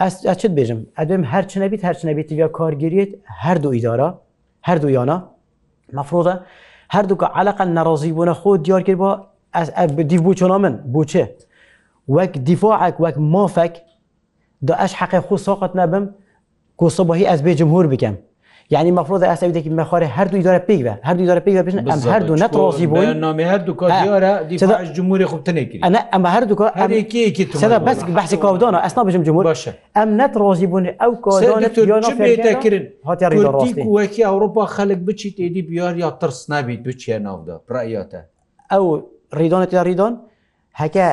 ئەس 0.00 0.14
ئەچت 0.28 0.52
بێژم 0.58 0.80
ئەدوێم 0.98 1.24
هەرچنەبییت 1.32 1.82
هەرچنەبییت 1.88 2.28
یا 2.42 2.48
کارگیریت 2.58 3.10
هەردوو 3.44 3.72
ئیدارە 3.78 4.08
هەردوویانە 4.68 5.16
مەفرۆدە 5.96 6.34
هەردووکە 6.94 7.26
علاقل 7.38 7.68
نەڕازی 7.78 8.12
بوونە 8.16 8.34
خۆ 8.40 8.50
دیار 8.64 8.82
کرد 8.86 8.98
بۆ 9.00 9.10
دی 10.10 10.18
بوو 10.24 10.34
چۆنا 10.40 10.56
من 10.64 10.74
بۆچێ 10.92 11.24
وەک 12.14 12.32
دیفاعك 12.48 12.94
وەک 13.02 13.16
مافك 13.34 13.74
دا 14.66 14.74
ئەش 14.80 14.92
حەقی 15.00 15.20
خۆ 15.26 15.34
ساقت 15.46 15.72
نەبم 15.80 16.04
کۆسەباهی 16.80 17.28
ئەس 17.30 17.40
بێ 17.46 17.52
جمهور 17.60 17.84
بکەم 17.92 18.14
یعنی 18.76 18.90
مەفرۆدا 18.98 19.26
ئاساویدێکی 19.32 19.70
مەخوارە 19.80 20.06
هەردوو 20.16 20.40
دارە 20.48 20.60
پێیوە 20.68 20.94
هەردوو 21.08 21.26
دارە 21.30 21.40
پێی 21.46 21.54
بژن 21.68 21.80
ئەم 21.92 22.00
هەردوو 22.14 22.36
نەت 22.42 22.52
ڕۆزی 22.60 22.86
بۆ 22.92 23.00
نامی 23.24 23.44
هەردوو 23.52 23.74
کارە 23.80 24.30
جمهوری 24.96 25.26
خوتنێکی 25.32 25.78
ئەە 25.84 26.00
ئەمە 26.14 26.28
هەردوو 26.34 26.66
ئەدا 27.62 27.78
بەس 27.88 27.98
بەسی 28.18 28.36
کاودانە 28.44 28.78
ئەسنا 28.86 29.02
بژم 29.08 29.22
جمهور 29.28 29.44
باشە 29.52 29.70
ئەم 29.98 30.10
نەت 30.20 30.32
ڕۆزی 30.42 30.66
بوون 30.70 30.86
ئەو 31.00 31.12
کۆدانەکردن 31.24 32.02
هاتی 33.08 33.82
وەکی 33.96 34.22
ئەوروپا 34.30 34.64
خەلک 34.76 34.98
بچی 35.08 35.30
تێدی 35.36 35.62
بیار 35.70 35.94
یا 36.04 36.10
ترس 36.20 36.40
نابیت 36.50 36.80
بچیە 36.88 37.16
ناودا 37.26 37.56
پرایاتە 37.68 38.20
ئەو 38.72 38.84
ڕیدانێت 39.38 39.72
یا 39.78 39.82
ڕیدان؟ 39.88 40.14
هەکە 40.80 41.06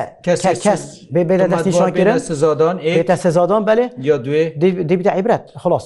کەس 0.64 0.82
بێ 1.14 1.22
لە 1.40 1.46
دەستی 1.52 1.72
شاکردن 1.80 2.18
سزادان 2.30 2.76
ئێتە 2.98 3.16
سزادان 3.24 3.62
بەێ 3.68 3.86
یا 4.08 4.16
دوێ 4.24 4.42
دیبیتە 4.90 5.10
عیبرەت 5.18 5.44
خلاص 5.62 5.84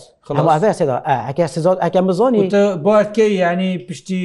سێدا 0.80 0.96
ئەکە 1.28 1.46
سزاد 1.56 1.78
ئەکە 1.84 2.00
بزانانی 2.08 2.46
باکە 2.86 3.26
ینی 3.42 3.70
پشتی 3.88 4.22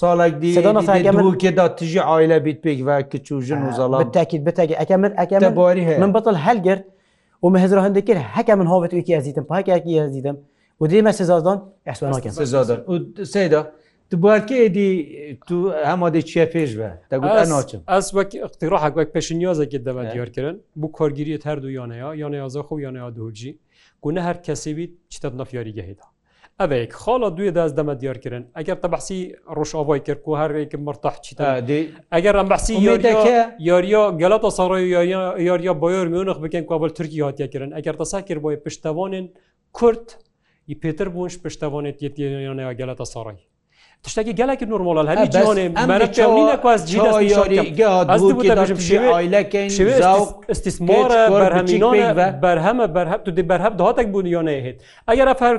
ساڵێک 0.00 0.34
دیکێدا 0.42 1.66
تژی 1.78 2.00
ئایلە 2.08 2.38
بیت 2.46 2.58
پێک 2.64 2.78
و 2.88 2.90
کچوژن 3.12 3.60
و 3.66 3.70
زڵات 3.78 4.04
تاکیید 4.18 4.42
بتەگە 4.48 4.74
ئەەکە 4.80 4.96
من 5.02 5.12
ئەەکە 5.20 5.36
باری 5.58 5.84
هەیە 5.88 6.00
من 6.02 6.10
بەتڵ 6.16 6.34
هەلگرت 6.46 6.84
و 7.42 7.46
مەهزر 7.54 7.78
هەندێک 7.86 8.04
کرد 8.08 8.20
هەکە 8.36 8.52
من 8.58 8.66
هاوێت 8.72 8.92
وکی 8.96 9.14
ئەزیتم 9.16 9.44
پاکێکی 9.52 9.98
هەزیدم 10.04 10.36
و 10.80 10.84
دیمە 10.90 11.12
سزادان 11.20 11.58
ئەسوانەکە 11.90 12.30
سزادان 12.40 12.80
و 12.90 13.24
سێدا 13.34 13.62
Tu 14.10 14.16
buherkeyedî 14.22 15.38
tu 15.48 15.72
hema 15.84 16.14
de 16.14 16.22
çiye 16.22 16.46
pêş 16.50 16.78
ve 16.78 16.90
Te 17.10 17.16
gut 17.16 17.30
en 17.30 17.50
naçim. 17.50 17.80
Ez 17.96 18.10
wek 18.10 18.34
iqtirohek 18.34 18.94
wek 18.94 19.14
peşinyazekê 19.16 19.84
deve 19.84 20.12
diyarkirin 20.12 20.62
bu 20.76 20.92
kargiriyet 20.92 21.44
her 21.44 21.62
du 21.62 21.70
yanaya 21.70 22.14
yanaya 22.14 22.48
zaxu 22.48 22.80
yanaya 22.80 23.16
duhcî 23.16 23.58
Gune 24.02 24.20
her 24.20 24.42
kesevî 24.42 24.94
çitet 25.08 25.34
nafyarî 25.34 25.70
gehêda. 25.70 26.02
Evek 26.60 26.92
xala 26.92 27.26
duyê 27.26 27.54
de 27.54 27.64
ez 27.64 27.76
deme 27.76 28.00
diyarkirin 28.00 28.46
Eger 28.58 28.80
te 28.80 28.92
behsî 28.92 29.36
roşavay 29.56 30.02
kir 30.04 30.22
ku 30.22 30.38
her 30.38 30.54
vekim 30.54 30.80
mirtax 30.82 31.20
çi 31.22 31.36
Eger 32.12 32.34
em 32.34 32.50
behsî 32.50 32.72
yariya 33.60 34.10
gelata 34.10 34.50
saray 34.50 34.88
yariya 35.46 35.80
bayor 35.82 36.06
miyonex 36.06 36.42
bikin 36.42 36.66
kabul 36.66 36.88
Türkiye 36.88 37.24
hatiye 37.24 37.50
kirin 37.50 37.70
Eger 37.70 37.98
te 37.98 38.04
sekir 38.04 38.42
boy 38.42 38.54
piştevanên 38.54 39.28
Kurd 39.72 40.08
pêtir 40.68 41.14
bûn 41.14 41.28
piştevanê 41.42 42.04
yetiyanaya 42.04 42.72
gelata 42.72 43.04
sarayî. 43.04 43.44
تشتێکی 44.06 44.32
گەلێکی 44.40 44.66
نورمۆڵل 44.72 45.06
هەمی 45.12 45.28
جوانێ 45.34 45.64
ئەستیسمۆرە 50.50 51.20
بەرهەمینۆە 51.32 52.08
بەرهەمە 52.44 52.86
بەرهەب 52.96 53.20
تو 53.26 53.30
دی 53.36 53.44
بەرهەب 53.50 53.72
داهاتێک 53.80 54.06
بوونیۆنەیە 54.14 54.62
هێت 54.66 54.76
ئەگەر 55.08 55.28
ئەفەر 55.32 55.54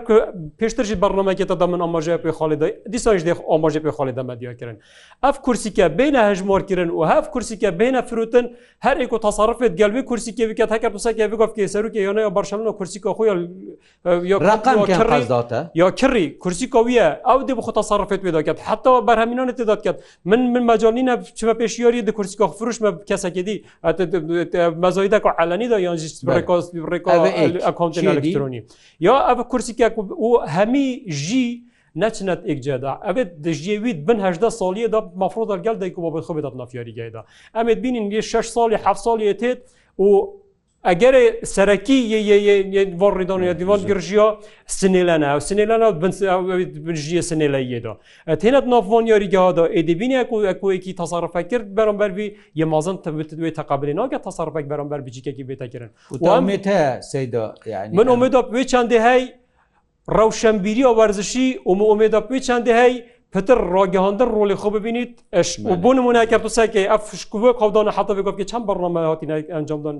پێشترژی 0.59 0.95
بەڕنمەکێتە 1.03 1.55
دەمن 1.61 1.79
ئاماژەیە 1.85 2.17
پێ 2.23 2.31
خاڵی 2.37 2.57
دیسانش 2.93 3.21
دێخ 3.27 3.37
ئاماژە 3.51 3.79
پێ 3.85 3.91
خاڵی 3.97 4.13
دەمەدیکردن 4.19 4.77
ئەف 5.25 5.37
کورسیکە 5.45 5.85
بینە 5.99 6.21
هەژمۆرکردن 6.29 6.89
و 6.97 7.01
هەف 7.11 7.25
کورسیکە 7.33 7.69
بینە 7.79 8.01
فروتن 8.09 8.45
هەر 8.85 8.95
ئیک 9.01 9.11
و 9.15 9.19
تەسەڕفێت 9.27 9.73
گەلوی 9.79 10.03
کورسیکە 10.09 10.43
بکە 10.49 10.65
هەکە 10.75 10.89
پسەکە 10.95 11.25
بگفتکە 11.31 11.67
سەرروکە 11.73 11.99
یۆنەیە 12.07 12.29
بەرشەمنە 12.37 12.71
کورسیکە 12.79 13.09
خۆی 13.17 13.29
یا 15.81 15.87
کڕی 15.99 16.25
کورسیکەویە 16.43 17.07
ئەو 17.29 17.39
دێ 17.47 17.53
بخۆ 17.59 17.71
تەسەڕفێت 17.79 18.21
پیدا 18.35 18.53
کرد 18.53 18.59
حتا 18.59 19.05
بەرهمینان 19.07 19.51
تعداد 19.53 19.79
کرد 19.83 19.97
من 20.25 20.49
من 20.53 20.63
مەجانینە 20.77 21.31
چ 21.37 21.45
بە 21.47 21.53
پێشیاری 21.61 22.01
د 22.03 22.09
کورسکە 22.17 22.45
فروش 22.59 22.77
مە 22.83 22.89
کەسەکە 23.09 23.41
دی 23.47 23.63
مەزایدا 24.85 25.19
کو 25.23 25.29
علنی 25.39 25.67
دا 25.67 25.79
یان 25.79 25.97
ئەکانت 27.67 27.95
الکترۆنی 27.97 28.61
یا 28.99 29.15
ئەە 29.35 29.43
کورسیکە 29.51 29.87
و 29.97 30.45
هەمی 30.57 31.11
ژی 31.23 31.47
نەچنێت 32.01 32.41
ئێکجێدا 32.47 32.91
ئەبێت 33.07 33.29
دژێویت 33.45 33.97
بن 34.07 34.19
هەدا 34.25 34.49
ساڵیەدا 34.61 34.99
مەفرۆ 35.21 35.43
دەرگەل 35.51 35.75
دەیک 35.81 35.95
بۆ 36.03 36.09
بخبێتات 36.15 36.53
نافیاریگەیدا 36.61 37.21
ئەمێت 37.57 37.79
بینین 37.83 38.05
لێ 38.13 38.21
6 38.21 38.47
ساڵی 38.55 38.77
ح 38.83 38.85
ساڵی 39.05 39.33
تێت 39.41 39.59
و 39.99 40.05
ئەگەر 40.89 41.15
سەرەکی 41.55 41.99
بۆ 43.01 43.07
ڕیدۆنیا 43.17 43.53
دیوان 43.61 43.81
گرژیە 43.89 44.25
سنێلەنە 44.79 45.29
و 45.37 45.41
سنێلەنە 45.47 45.87
بنژیە 46.85 47.21
سنێلە 47.29 47.59
یێدا. 47.73 47.93
تێنەت 48.41 48.65
نافۆن 48.73 49.03
یاریگەهادا 49.13 49.65
ئێدەبینە 49.75 50.17
ئەکوەیەکی 50.51 50.93
تەسەڕفە 51.01 51.41
کرد 51.49 51.65
بەرەمبەروی 51.77 52.27
یە 52.59 52.65
مازن 52.73 52.97
تەبێتێ 53.05 53.51
تەقابلی 53.59 53.93
ناگە 53.99 54.19
تەسەڕفێک 54.27 54.65
بەرەمبەر 54.71 54.99
بجیکێکی 55.05 55.43
بێتەگرن. 55.49 55.89
وامێتە 56.25 56.79
سەیدا 57.11 57.45
من 57.97 58.05
ئۆمێدا 58.11 58.41
پێ 58.51 58.61
چندێ 58.71 58.97
هەی 59.07 59.23
ڕەوشەمبیری 60.17 60.83
و 60.85 60.91
وەرزشی 60.99 61.47
ئۆمە 61.67 61.85
ئۆمێدا 61.91 62.21
پێ 62.29 62.37
چندێ 62.47 62.73
هەی 62.81 62.93
پتر 63.35 63.59
ڕاگەهاندن 63.71 64.29
ڕۆلی 64.33 64.55
خۆ 64.59 64.69
ببینیت 64.75 65.15
ئەش 65.39 65.49
بۆ 65.63 65.91
نمونایکە 65.97 66.37
پسەکەی 66.43 66.85
ئەفشکوە 66.91 67.51
قودانە 67.63 67.95
حتەوی 67.97 68.23
گفتکە 68.27 68.47
چەند 68.51 68.67
بەڕنامەهاتی 68.69 69.53
ئەنجامدان 69.57 69.97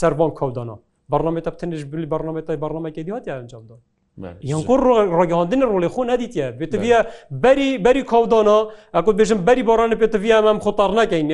سەروان 0.00 0.32
کەودانە 0.40 0.76
بەڕنامێتە 1.12 1.52
تنیش 1.60 1.82
بلی 1.92 2.08
بەڕنامێتی 2.12 2.60
بەڕنامەکە 2.62 3.02
دیهاتی 3.08 3.34
ئەنجامدان 3.36 3.80
یانکۆ 4.20 4.76
ڕۆگەاندن 5.16 5.62
ڕۆڵی 5.72 5.88
خۆ 5.94 6.02
نەدیتە 6.10 6.44
پێتەویە 6.60 6.98
بەری 7.42 7.70
بەری 7.84 8.02
کەودۆنا 8.10 8.56
ئەکو 8.96 9.10
بێژم 9.18 9.38
بەری 9.48 9.62
بارانە 9.68 9.96
پێتەویە 10.02 10.36
ئەم 10.46 10.58
خۆتار 10.64 10.90
نەکەین 10.98 11.26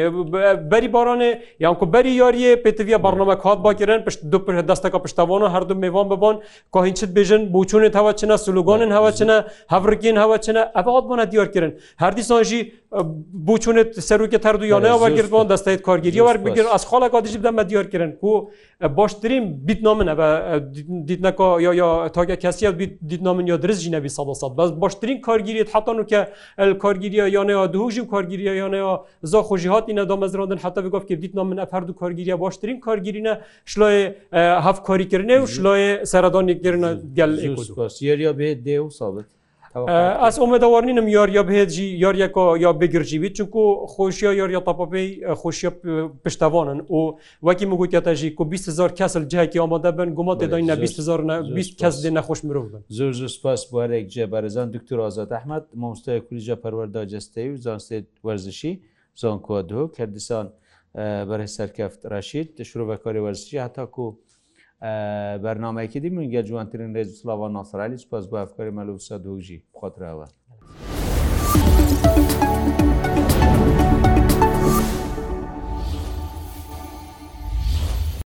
بەری 0.73 0.89
بارانێ 0.95 1.31
یانکو 1.65 1.85
بەری 1.95 2.13
یاریە 2.23 2.53
پێتەویە 2.65 2.99
بەڕنامە 3.05 3.35
کات 3.43 3.59
باگیرن 3.67 4.01
پشت 4.07 4.21
دو 4.33 4.39
پر 4.45 4.55
دەستەکە 4.71 4.99
پشتوانە 5.05 5.47
هەردوو 5.55 5.79
میێوان 5.83 6.07
ببن 6.13 6.37
کاهینچت 6.75 7.11
بێژن 7.17 7.43
بچونێت 7.53 7.95
هەواچنە 8.01 8.35
سلوگانن 8.47 8.91
هەواچنە 8.97 9.37
هەورگین 9.75 10.17
هەواچنە 10.23 10.63
ئەبات 10.77 11.05
بۆە 11.11 11.25
دیارکردن 11.33 11.73
هەردیسانژی 12.03 12.61
بچونێت 13.47 13.91
سەرروکە 14.09 14.39
هەردوو 14.47 14.69
یانە 14.75 14.91
وەگربان 15.03 15.47
دەستیت 15.53 15.81
کارگیری 15.89 16.21
وەرگ 16.29 16.41
بگیر 16.47 16.67
ئەس 16.75 16.83
خاڵە 16.91 17.09
کاتیژی 17.15 17.39
بدەمە 17.43 17.63
دیارکردن 17.71 18.11
و 18.29 18.35
باشترین 18.99 19.45
بیتنامنە 19.69 20.15
دیتنەکە 21.09 21.47
یا 21.67 21.71
یا 21.83 21.91
تاگە 22.17 22.37
کەسی 22.45 22.68
دیتنامن 22.73 23.47
یا 23.47 23.57
درستجی 23.65 23.91
نەبی 23.97 24.07
سا 24.17 24.23
سا 24.41 24.47
بەس 24.59 24.69
باشترین 24.85 25.21
کارگیریت 25.21 25.77
حتان 25.77 25.99
و 26.01 26.05
کە 26.11 26.21
کارگیریە 26.85 27.25
یانەیە 27.37 27.67
دوژیم 27.75 28.07
کارگیریە 28.15 28.53
یانەیە 28.63 28.93
زا 29.23 29.41
خۆشی 29.49 29.69
هاتی 29.73 29.93
نەدامەزراندن 29.99 30.59
حتا 30.65 30.81
گفت 30.95 31.07
کە 31.11 31.15
دیتنامن 31.23 31.59
ئەف 31.65 31.71
هەردوو 31.75 31.95
کارگیریە 32.03 32.35
باشترین 32.45 32.79
کارگیرینە 32.87 33.35
شلای 33.73 33.97
هەف 34.67 34.77
کاریکردنێ 34.89 35.37
و 35.43 35.47
شلای 35.55 36.05
سەردانێکگرنە 36.13 36.91
گەل 37.19 37.33
یاریا 38.09 38.33
بێ 38.39 38.49
دێ 38.65 38.77
و 38.85 38.91
سابت 38.99 39.29
ئەس 39.75 40.37
ئۆمەدەوارنینم 40.43 41.07
یاریە 41.17 41.43
بهێجی 41.49 41.89
یاریەکە 42.05 42.45
یا 42.65 42.71
بگرجیوی 42.81 43.31
چونکو 43.37 43.61
خۆشیە 43.93 44.31
یاریە 44.41 44.61
تاپەپی 44.69 45.07
خۆشیە 45.41 45.71
پشتوانن 46.25 46.79
و 46.97 47.19
وەکی 47.49 47.67
مگوتیاتەژی 47.73 48.31
کو 48.37 48.43
20هزار 48.53 48.91
کەسل 48.99 49.23
جاکی 49.33 49.59
ئامادە 49.65 49.91
بن 49.99 50.09
گومات 50.19 50.41
داینە 50.53 50.75
20 50.81 51.77
کەس 51.81 51.95
دێ 52.03 52.11
نەخۆش 52.17 52.41
مرۆڤ 52.47 52.67
بن 52.73 52.83
زۆر 52.97 53.13
زۆر 53.21 53.29
سپاس 53.39 53.61
بارێک 53.73 54.07
جێ 54.15 54.25
بەرەزان 54.33 54.69
دکتور 54.77 54.99
ئازاد 55.05 55.31
ئەحمد 55.37 55.65
مامۆستای 55.81 56.21
کولیژە 56.27 56.57
پەروەەردا 56.63 57.03
جستەی 57.13 57.49
و 57.53 57.57
زانستێت 57.67 58.07
وەرزشی 58.27 58.73
زان 59.21 59.39
کوادۆ 59.47 59.81
کردستان 59.97 60.47
بەرە 61.31 61.47
سەرکەفت 61.57 62.01
ڕاشید 62.13 62.49
شروع 62.69 62.87
بەکاری 62.91 63.21
وەرزشی 63.27 63.59
هەتاکو 63.67 64.07
بەرنمایکی 65.43 66.01
دی 66.05 66.11
منگە 66.17 66.43
جوانترین 66.49 66.91
ڕێزسلاوان 66.97 67.51
ناسرالی 67.59 67.97
سپاس 68.05 68.25
بە 68.31 68.37
ئەفکاری 68.43 68.71
مەلوسە 68.79 69.17
دۆژی 69.25 69.63
بخۆتراوە. 69.75 70.27